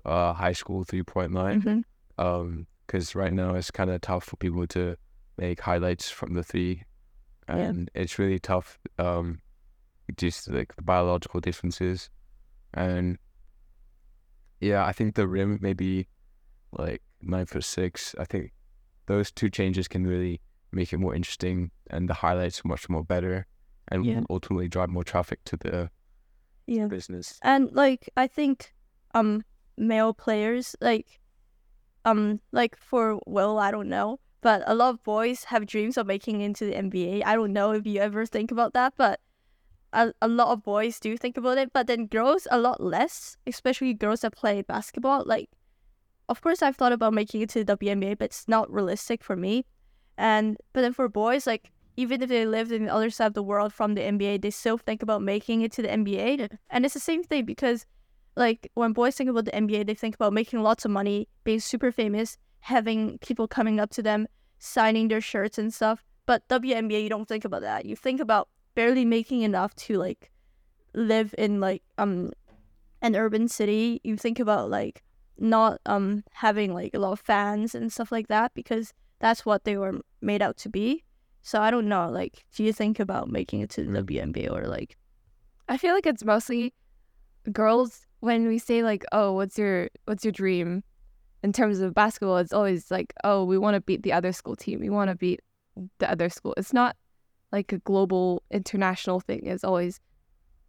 uh 0.05 0.31
high 0.33 0.53
school 0.53 0.83
three 0.83 1.01
point 1.01 1.33
line. 1.33 1.61
Mhm. 1.61 1.83
Um, 2.23 2.67
because 2.85 3.15
right 3.15 3.33
now 3.33 3.55
it's 3.55 3.71
kind 3.71 3.89
of 3.89 3.99
tough 4.01 4.25
for 4.29 4.37
people 4.37 4.67
to 4.67 4.95
make 5.37 5.59
highlights 5.61 6.09
from 6.09 6.33
the 6.33 6.43
three, 6.43 6.83
Yeah. 7.47 7.55
and 7.57 7.91
it's 7.93 8.17
really 8.19 8.39
tough. 8.39 8.77
Um, 8.97 9.41
just 10.17 10.47
like 10.49 10.75
the 10.75 10.81
biological 10.83 11.39
differences, 11.39 12.09
and 12.73 13.17
yeah, 14.59 14.85
I 14.85 14.91
think 14.91 15.15
the 15.15 15.27
rim 15.27 15.59
maybe 15.61 16.07
like 16.71 17.01
nine 17.21 17.45
foot 17.45 17.63
six. 17.63 18.15
I 18.19 18.25
think 18.25 18.53
those 19.07 19.31
two 19.31 19.49
changes 19.49 19.87
can 19.87 20.05
really 20.07 20.41
make 20.71 20.93
it 20.93 20.97
more 20.97 21.15
interesting, 21.15 21.71
and 21.89 22.09
the 22.09 22.13
highlights 22.13 22.63
much 22.65 22.89
more 22.89 23.03
better, 23.03 23.47
and 23.89 24.05
Yeah. 24.05 24.21
ultimately 24.29 24.67
drive 24.67 24.89
more 24.89 25.03
traffic 25.03 25.43
to 25.45 25.57
the 25.57 25.89
yeah 26.67 26.87
business. 26.87 27.37
and 27.43 27.71
like 27.73 28.09
i 28.17 28.25
think 28.25 28.73
um 29.13 29.43
male 29.77 30.15
players 30.15 30.75
like 30.81 31.19
um 32.05 32.39
like 32.51 32.75
for 32.75 33.19
will 33.27 33.59
i 33.59 33.69
don't 33.69 33.87
know 33.87 34.19
but 34.45 34.61
a 34.67 34.75
lot 34.75 34.93
of 34.93 35.03
boys 35.03 35.45
have 35.45 35.65
dreams 35.65 35.97
of 35.97 36.05
making 36.05 36.41
it 36.41 36.45
into 36.45 36.65
the 36.65 36.75
nba 36.85 37.23
i 37.25 37.33
don't 37.35 37.51
know 37.51 37.71
if 37.71 37.85
you 37.85 37.99
ever 37.99 38.25
think 38.25 38.51
about 38.51 38.73
that 38.73 38.93
but 38.95 39.19
a, 39.95 40.13
a 40.21 40.27
lot 40.27 40.49
of 40.49 40.63
boys 40.63 40.99
do 40.99 41.17
think 41.17 41.37
about 41.37 41.57
it. 41.57 41.71
But 41.73 41.87
then 41.87 42.07
girls 42.07 42.47
a 42.51 42.59
lot 42.59 42.81
less 42.83 43.37
especially 43.47 43.93
girls 43.93 44.21
that 44.21 44.35
play 44.35 44.61
basketball. 44.61 45.23
Like 45.25 45.49
of 46.27 46.41
course 46.41 46.61
i've 46.61 46.75
thought 46.75 46.91
about 46.91 47.13
making 47.13 47.41
it 47.41 47.49
to 47.49 47.63
the 47.63 47.77
WNBA 47.77 48.17
but 48.17 48.25
it's 48.25 48.47
not 48.47 48.71
realistic 48.71 49.23
for 49.23 49.35
me. 49.35 49.65
And 50.17 50.57
but 50.73 50.81
then 50.81 50.93
for 50.93 51.07
boys 51.09 51.47
like 51.47 51.71
even 51.97 52.21
if 52.21 52.29
they 52.29 52.45
lived 52.45 52.71
in 52.71 52.85
the 52.85 52.93
other 52.93 53.09
side 53.09 53.27
of 53.27 53.33
the 53.35 53.43
world 53.43 53.71
from 53.71 53.95
the 53.95 54.01
NBA, 54.01 54.41
they 54.41 54.49
still 54.49 54.77
think 54.77 55.01
about 55.01 55.21
making 55.21 55.61
it 55.61 55.71
to 55.71 55.81
the 55.81 55.87
NBA. 55.87 56.57
And 56.69 56.83
it's 56.83 56.93
the 56.93 56.99
same 56.99 57.23
thing 57.23 57.45
because, 57.45 57.85
like, 58.35 58.69
when 58.73 58.91
boys 58.91 59.15
think 59.15 59.29
about 59.29 59.45
the 59.45 59.51
NBA, 59.51 59.87
they 59.87 59.93
think 59.93 60.13
about 60.13 60.33
making 60.33 60.61
lots 60.61 60.83
of 60.83 60.91
money, 60.91 61.29
being 61.45 61.61
super 61.61 61.93
famous, 61.93 62.37
having 62.59 63.17
people 63.19 63.47
coming 63.47 63.79
up 63.79 63.91
to 63.91 64.03
them, 64.03 64.27
signing 64.59 65.07
their 65.07 65.21
shirts 65.21 65.57
and 65.57 65.73
stuff. 65.73 66.03
But 66.25 66.47
WNBA, 66.47 67.03
you 67.03 67.09
don't 67.09 67.27
think 67.27 67.45
about 67.45 67.61
that. 67.61 67.85
You 67.85 67.95
think 67.95 68.19
about 68.19 68.49
barely 68.73 69.05
making 69.05 69.41
enough 69.41 69.75
to 69.75 69.97
like 69.97 70.31
live 70.93 71.35
in 71.37 71.59
like 71.59 71.83
um 71.97 72.31
an 73.01 73.15
urban 73.15 73.47
city. 73.47 74.01
You 74.03 74.17
think 74.17 74.39
about 74.39 74.69
like 74.69 75.03
not 75.37 75.81
um 75.85 76.23
having 76.33 76.73
like 76.73 76.93
a 76.93 76.99
lot 76.99 77.13
of 77.13 77.19
fans 77.19 77.75
and 77.75 77.91
stuff 77.91 78.11
like 78.11 78.27
that 78.27 78.53
because 78.53 78.93
that's 79.19 79.45
what 79.45 79.63
they 79.63 79.77
were 79.77 80.01
made 80.21 80.41
out 80.41 80.57
to 80.57 80.69
be. 80.69 81.03
So 81.41 81.61
I 81.61 81.69
don't 81.69 81.87
know. 81.87 82.09
Like, 82.09 82.43
do 82.55 82.63
you 82.63 82.73
think 82.73 82.99
about 82.99 83.29
making 83.29 83.61
it 83.61 83.69
to 83.71 83.83
the 83.83 84.01
WNBA 84.01 84.51
or 84.51 84.67
like? 84.67 84.97
I 85.69 85.77
feel 85.77 85.93
like 85.93 86.07
it's 86.07 86.23
mostly 86.23 86.73
girls 87.51 88.07
when 88.19 88.47
we 88.47 88.57
say 88.57 88.81
like, 88.81 89.05
"Oh, 89.11 89.33
what's 89.33 89.57
your 89.57 89.89
what's 90.05 90.25
your 90.25 90.31
dream?" 90.31 90.83
In 91.45 91.53
terms 91.53 91.79
of 91.79 91.93
basketball, 91.93 92.37
it's 92.37 92.51
always 92.51 92.89
like, 92.89 93.13
"Oh, 93.23 93.45
we 93.45 93.59
want 93.59 93.75
to 93.75 93.81
beat 93.81 94.01
the 94.01 94.11
other 94.11 94.31
school 94.31 94.55
team. 94.55 94.79
We 94.79 94.89
want 94.89 95.11
to 95.11 95.15
beat 95.15 95.41
the 95.99 96.09
other 96.09 96.27
school." 96.27 96.55
It's 96.57 96.73
not 96.73 96.95
like 97.51 97.71
a 97.71 97.77
global 97.77 98.41
international 98.49 99.19
thing. 99.19 99.45
It's 99.45 99.63
always, 99.63 99.99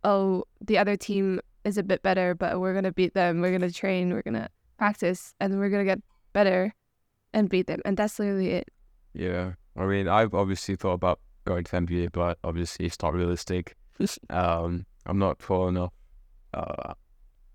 "Oh, 0.05 0.45
the 0.61 0.77
other 0.77 0.95
team 0.95 1.41
is 1.65 1.79
a 1.79 1.83
bit 1.83 2.03
better, 2.03 2.35
but 2.35 2.61
we're 2.61 2.75
gonna 2.75 2.93
beat 2.93 3.15
them. 3.15 3.41
We're 3.41 3.53
gonna 3.53 3.71
train. 3.71 4.13
We're 4.13 4.21
gonna 4.21 4.51
practice, 4.77 5.35
and 5.41 5.59
we're 5.59 5.71
gonna 5.71 5.87
get 5.87 6.03
better 6.35 6.75
and 7.33 7.49
beat 7.49 7.69
them." 7.69 7.81
And 7.87 7.97
that's 7.97 8.19
literally 8.19 8.51
it. 8.51 8.69
Yeah, 9.15 9.55
I 9.77 9.87
mean, 9.87 10.09
I've 10.09 10.35
obviously 10.35 10.77
thought 10.77 10.93
about 11.01 11.21
going 11.47 11.65
to 11.65 11.71
the 11.71 11.77
NBA, 11.79 12.13
but 12.13 12.39
obviously 12.45 12.85
it's 12.85 13.01
not 13.03 13.15
realistic. 13.15 13.77
um, 14.29 14.85
I'm 15.07 15.19
not 15.19 15.39
tall 15.39 15.69
enough, 15.69 15.95
uh, 16.53 16.93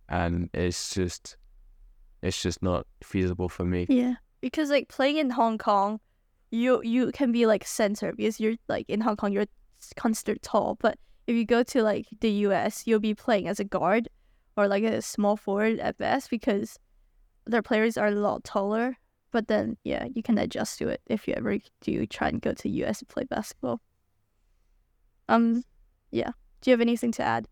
and 0.10 0.50
it's 0.56 0.96
just, 0.96 1.38
it's 2.22 2.42
just 2.42 2.62
not 2.62 2.86
feasible 3.04 3.50
for 3.50 3.66
me. 3.66 3.86
Yeah, 3.90 4.16
because 4.42 4.70
like 4.70 4.88
playing 4.88 5.18
in 5.18 5.30
Hong 5.30 5.58
Kong, 5.58 6.00
you 6.52 6.82
you 6.84 7.12
can 7.12 7.32
be 7.32 7.46
like 7.46 7.66
center 7.66 8.14
because 8.14 8.40
you're 8.40 8.56
like 8.68 8.90
in 8.90 9.02
Hong 9.02 9.16
Kong 9.16 9.32
you're 9.32 9.46
considered 9.96 10.42
tall, 10.42 10.78
but 10.80 10.98
if 11.28 11.36
you 11.36 11.46
go 11.46 11.64
to 11.64 11.84
like 11.84 12.08
the 12.20 12.30
U.S., 12.48 12.84
you'll 12.86 13.00
be 13.00 13.16
playing 13.16 13.48
as 13.48 13.60
a 13.60 13.64
guard 13.64 14.10
or 14.58 14.68
like 14.68 14.84
a 14.84 15.02
small 15.02 15.38
forward 15.38 15.80
at 15.80 15.98
best 15.98 16.30
because 16.30 16.78
their 17.46 17.62
players 17.62 17.98
are 17.98 18.08
a 18.08 18.12
lot 18.12 18.44
taller. 18.44 18.98
But 19.32 19.48
then, 19.48 19.78
yeah, 19.84 20.06
you 20.14 20.22
can 20.22 20.38
adjust 20.38 20.78
to 20.80 20.90
it 20.90 21.02
if 21.08 21.28
you 21.28 21.34
ever 21.36 21.58
do 21.80 22.06
try 22.06 22.28
and 22.28 22.42
go 22.42 22.54
to 22.54 22.70
U.S. 22.70 23.00
and 23.00 23.08
play 23.08 23.24
basketball. 23.24 23.80
Um, 25.30 25.64
yeah. 26.12 26.32
Do 26.60 26.70
you 26.70 26.74
have 26.74 26.82
anything 26.82 27.14
to 27.14 27.24
add? 27.24 27.48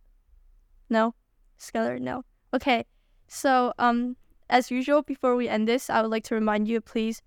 No, 0.90 1.16
Skylar. 1.58 2.02
No. 2.02 2.24
Okay. 2.54 2.86
So, 3.30 3.74
um, 3.80 4.18
as 4.50 4.72
usual, 4.72 5.02
before 5.02 5.36
we 5.36 5.48
end 5.48 5.68
this, 5.68 5.90
I 5.90 6.02
would 6.02 6.12
like 6.12 6.24
to 6.26 6.36
remind 6.36 6.68
you 6.68 6.82
please 6.82 7.22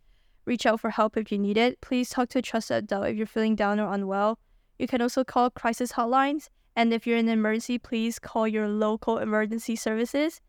reach 0.45 0.67
out 0.67 0.81
for 0.81 0.91
help 0.91 1.17
if 1.17 1.31
you 1.31 1.39
need 1.39 1.57
it. 1.57 1.81
Please 1.81 2.11
talk 2.11 2.29
to 2.31 2.41
a 2.41 2.43
trusted 2.43 2.85
adult 2.85 3.07
if 3.07 3.17
you're 3.17 3.27
feeling 3.27 3.55
down 3.55 3.79
or 3.79 3.93
unwell. 3.93 4.39
You 4.79 4.89
can 4.89 5.01
also 5.01 5.23
call 5.23 5.51
crisis 5.51 5.93
hotlines 5.93 6.49
And 6.75 6.93
if 6.93 7.07
you're 7.07 7.19
in 7.19 7.29
an 7.29 7.39
emergency, 7.39 7.79
please 7.79 8.19
call 8.19 8.49
your 8.49 8.67
local 8.67 9.19
emergency 9.19 9.77
services. 9.77 10.41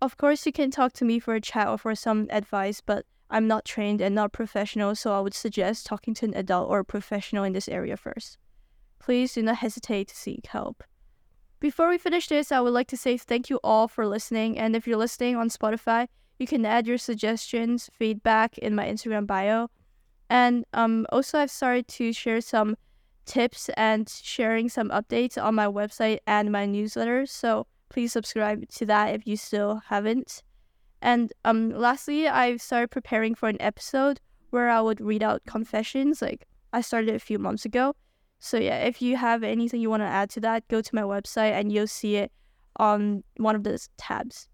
Of 0.00 0.16
course, 0.16 0.44
you 0.44 0.52
can 0.52 0.70
talk 0.70 0.92
to 0.94 1.04
me 1.04 1.20
for 1.20 1.34
a 1.34 1.40
chat 1.40 1.68
or 1.68 1.78
for 1.78 1.94
some 1.94 2.26
advice, 2.30 2.80
but 2.80 3.06
I'm 3.30 3.46
not 3.46 3.64
trained 3.64 4.00
and 4.00 4.14
not 4.14 4.32
professional, 4.32 4.94
so 4.96 5.14
I 5.14 5.20
would 5.20 5.34
suggest 5.34 5.86
talking 5.86 6.14
to 6.14 6.26
an 6.26 6.34
adult 6.34 6.68
or 6.68 6.80
a 6.80 6.84
professional 6.84 7.44
in 7.44 7.52
this 7.52 7.68
area 7.68 7.96
first. 7.96 8.36
Please 8.98 9.34
do 9.34 9.42
not 9.42 9.58
hesitate 9.58 10.08
to 10.08 10.16
seek 10.16 10.46
help. 10.46 10.82
Before 11.62 11.88
we 11.88 11.96
finish 11.96 12.26
this, 12.26 12.50
I 12.50 12.58
would 12.58 12.72
like 12.72 12.88
to 12.88 12.96
say 12.96 13.16
thank 13.16 13.48
you 13.48 13.60
all 13.62 13.86
for 13.86 14.04
listening. 14.04 14.58
And 14.58 14.74
if 14.74 14.84
you're 14.84 14.96
listening 14.96 15.36
on 15.36 15.48
Spotify, 15.48 16.08
you 16.40 16.46
can 16.48 16.66
add 16.66 16.88
your 16.88 16.98
suggestions, 16.98 17.88
feedback 17.92 18.58
in 18.58 18.74
my 18.74 18.84
Instagram 18.88 19.28
bio. 19.28 19.68
And 20.28 20.64
um, 20.72 21.06
also, 21.12 21.38
I've 21.38 21.52
started 21.52 21.86
to 21.86 22.12
share 22.12 22.40
some 22.40 22.74
tips 23.26 23.70
and 23.76 24.08
sharing 24.08 24.68
some 24.68 24.88
updates 24.88 25.40
on 25.40 25.54
my 25.54 25.66
website 25.66 26.18
and 26.26 26.50
my 26.50 26.66
newsletter. 26.66 27.26
So 27.26 27.68
please 27.90 28.12
subscribe 28.12 28.68
to 28.68 28.86
that 28.86 29.14
if 29.14 29.24
you 29.24 29.36
still 29.36 29.82
haven't. 29.86 30.42
And 31.00 31.32
um, 31.44 31.70
lastly, 31.70 32.26
I've 32.26 32.60
started 32.60 32.90
preparing 32.90 33.36
for 33.36 33.48
an 33.48 33.62
episode 33.62 34.20
where 34.50 34.68
I 34.68 34.80
would 34.80 35.00
read 35.00 35.22
out 35.22 35.42
confessions. 35.46 36.20
Like 36.22 36.48
I 36.72 36.80
started 36.80 37.14
a 37.14 37.20
few 37.20 37.38
months 37.38 37.64
ago. 37.64 37.94
So 38.44 38.56
yeah, 38.56 38.78
if 38.78 39.00
you 39.00 39.16
have 39.16 39.44
anything 39.44 39.80
you 39.80 39.88
want 39.88 40.02
to 40.02 40.06
add 40.08 40.28
to 40.30 40.40
that, 40.40 40.66
go 40.66 40.80
to 40.82 40.94
my 40.94 41.02
website 41.02 41.52
and 41.52 41.70
you'll 41.70 41.86
see 41.86 42.16
it 42.16 42.32
on 42.74 43.22
one 43.36 43.54
of 43.54 43.62
the 43.62 43.78
tabs. 43.96 44.48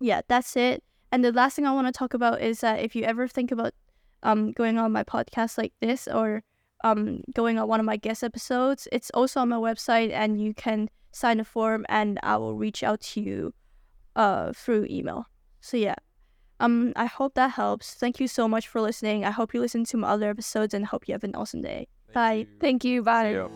Yeah, 0.00 0.22
that's 0.26 0.56
it. 0.56 0.82
And 1.12 1.24
the 1.24 1.30
last 1.30 1.54
thing 1.54 1.66
I 1.66 1.72
want 1.72 1.86
to 1.86 1.92
talk 1.92 2.14
about 2.14 2.42
is 2.42 2.60
that 2.62 2.80
if 2.80 2.96
you 2.96 3.04
ever 3.04 3.28
think 3.28 3.52
about 3.52 3.74
um 4.24 4.50
going 4.50 4.76
on 4.76 4.90
my 4.90 5.04
podcast 5.04 5.56
like 5.56 5.72
this 5.80 6.08
or 6.08 6.42
um 6.82 7.20
going 7.32 7.60
on 7.60 7.68
one 7.68 7.78
of 7.78 7.86
my 7.86 7.96
guest 7.96 8.24
episodes, 8.24 8.88
it's 8.90 9.10
also 9.10 9.38
on 9.38 9.50
my 9.50 9.56
website 9.56 10.10
and 10.10 10.42
you 10.42 10.52
can 10.52 10.88
sign 11.12 11.38
a 11.38 11.44
form 11.44 11.86
and 11.88 12.18
I 12.24 12.36
will 12.38 12.56
reach 12.56 12.82
out 12.82 13.00
to 13.12 13.20
you 13.20 13.54
uh 14.16 14.52
through 14.52 14.88
email. 14.90 15.26
So 15.60 15.76
yeah. 15.76 15.94
Um 16.58 16.92
I 16.96 17.06
hope 17.06 17.34
that 17.34 17.52
helps. 17.52 17.94
Thank 17.94 18.18
you 18.18 18.26
so 18.26 18.48
much 18.48 18.66
for 18.66 18.80
listening. 18.80 19.24
I 19.24 19.30
hope 19.30 19.54
you 19.54 19.60
listen 19.60 19.84
to 19.84 19.96
my 19.96 20.08
other 20.08 20.28
episodes 20.28 20.74
and 20.74 20.86
hope 20.86 21.06
you 21.06 21.14
have 21.14 21.22
an 21.22 21.36
awesome 21.36 21.62
day. 21.62 21.86
Bye. 22.12 22.46
Thank 22.60 22.84
you. 22.84 23.02
Bye. 23.02 23.48